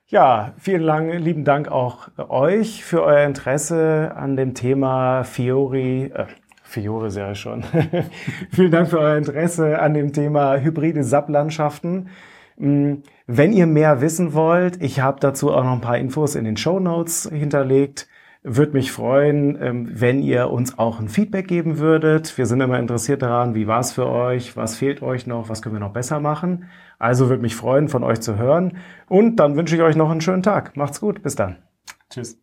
Ja, 0.08 0.52
vielen 0.56 0.82
lang, 0.82 1.10
lieben 1.10 1.42
Dank 1.42 1.66
auch 1.66 2.06
euch 2.28 2.84
für 2.84 3.02
euer 3.02 3.26
Interesse 3.26 4.12
an 4.14 4.36
dem 4.36 4.54
Thema 4.54 5.24
Fiori. 5.24 6.12
Äh, 6.14 6.26
Fiore 6.62 7.10
sehr 7.10 7.34
schon. 7.34 7.64
vielen 8.52 8.70
Dank 8.70 8.88
für 8.88 9.00
euer 9.00 9.16
Interesse 9.16 9.80
an 9.80 9.94
dem 9.94 10.12
Thema 10.12 10.58
hybride 10.58 11.02
SAP-Landschaften. 11.02 12.10
Mm, 12.56 12.98
wenn 13.26 13.52
ihr 13.52 13.66
mehr 13.66 14.00
wissen 14.00 14.32
wollt, 14.32 14.80
ich 14.80 15.00
habe 15.00 15.18
dazu 15.18 15.52
auch 15.52 15.64
noch 15.64 15.72
ein 15.72 15.80
paar 15.80 15.98
Infos 15.98 16.36
in 16.36 16.44
den 16.44 16.56
Show 16.56 16.78
Notes 16.78 17.28
hinterlegt. 17.32 18.06
Würde 18.48 18.74
mich 18.74 18.92
freuen, 18.92 19.60
ähm, 19.60 19.88
wenn 19.92 20.22
ihr 20.22 20.50
uns 20.50 20.78
auch 20.78 21.00
ein 21.00 21.08
Feedback 21.08 21.48
geben 21.48 21.78
würdet. 21.78 22.38
Wir 22.38 22.46
sind 22.46 22.60
immer 22.60 22.78
interessiert 22.78 23.22
daran, 23.22 23.56
wie 23.56 23.66
war 23.66 23.80
es 23.80 23.90
für 23.90 24.06
euch, 24.06 24.56
was 24.56 24.76
fehlt 24.76 25.02
euch 25.02 25.26
noch, 25.26 25.48
was 25.48 25.62
können 25.62 25.74
wir 25.74 25.80
noch 25.80 25.92
besser 25.92 26.20
machen. 26.20 26.66
Also 27.00 27.28
würde 27.28 27.42
mich 27.42 27.56
freuen, 27.56 27.88
von 27.88 28.04
euch 28.04 28.20
zu 28.20 28.38
hören. 28.38 28.78
Und 29.08 29.36
dann 29.36 29.56
wünsche 29.56 29.74
ich 29.74 29.82
euch 29.82 29.96
noch 29.96 30.10
einen 30.10 30.20
schönen 30.20 30.44
Tag. 30.44 30.76
Macht's 30.76 31.00
gut, 31.00 31.24
bis 31.24 31.34
dann. 31.34 31.56
Tschüss. 32.08 32.38